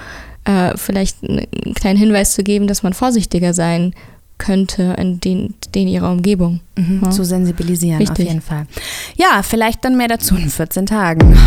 äh, 0.46 0.76
vielleicht 0.76 1.24
einen 1.24 1.74
kleinen 1.76 2.00
Hinweis 2.00 2.34
zu 2.34 2.44
geben, 2.44 2.68
dass 2.68 2.82
man 2.82 2.94
vorsichtiger 2.94 3.54
sein 3.54 3.94
könnte 4.38 4.96
in 4.98 5.20
den, 5.20 5.56
den 5.74 5.88
ihrer 5.88 6.12
Umgebung. 6.12 6.62
Mhm, 6.76 7.02
ja? 7.04 7.10
Zu 7.10 7.24
sensibilisieren, 7.24 8.00
Richtig. 8.00 8.26
auf 8.26 8.32
jeden 8.32 8.42
Fall. 8.42 8.68
Ja, 9.16 9.42
vielleicht 9.44 9.84
dann 9.84 9.98
mehr 9.98 10.08
dazu 10.08 10.36
in 10.36 10.50
14 10.50 10.86
Tagen. 10.86 11.38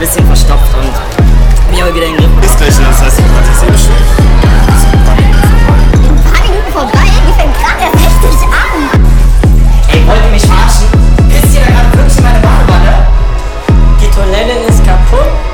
ein 0.00 0.06
bisschen 0.06 0.26
verstopft 0.26 0.74
und 0.74 1.70
mich 1.70 1.82
aber 1.82 1.94
wieder 1.94 2.06
in 2.06 2.16
den 2.16 2.20
Griff. 2.22 2.46
Ist 2.46 2.56
gleich 2.56 2.74
das 2.74 3.02
heißt, 3.02 3.18
ich 3.18 3.24
hatte 3.36 3.50
es 3.52 3.62
eh 3.62 3.78
schön. 3.84 4.02
Drei 6.24 6.48
Minuten 6.48 6.72
vorbei, 6.72 7.04
die 7.04 7.32
fängt 7.38 7.54
gerade 7.60 7.84
erst 7.84 8.24
richtig 8.24 8.48
an. 8.48 8.88
Ey, 9.88 10.06
wollt 10.06 10.24
ihr 10.24 10.30
mich 10.30 10.46
verarschen? 10.46 10.86
Pisst 11.28 11.54
ihr 11.54 11.60
da 11.60 11.66
gerade 11.66 11.98
wirklich 11.98 12.16
in 12.16 12.24
meine 12.24 12.38
Badewanne? 12.38 13.06
Die 14.00 14.10
Toilette 14.10 14.72
ist 14.72 14.82
kaputt. 14.86 15.49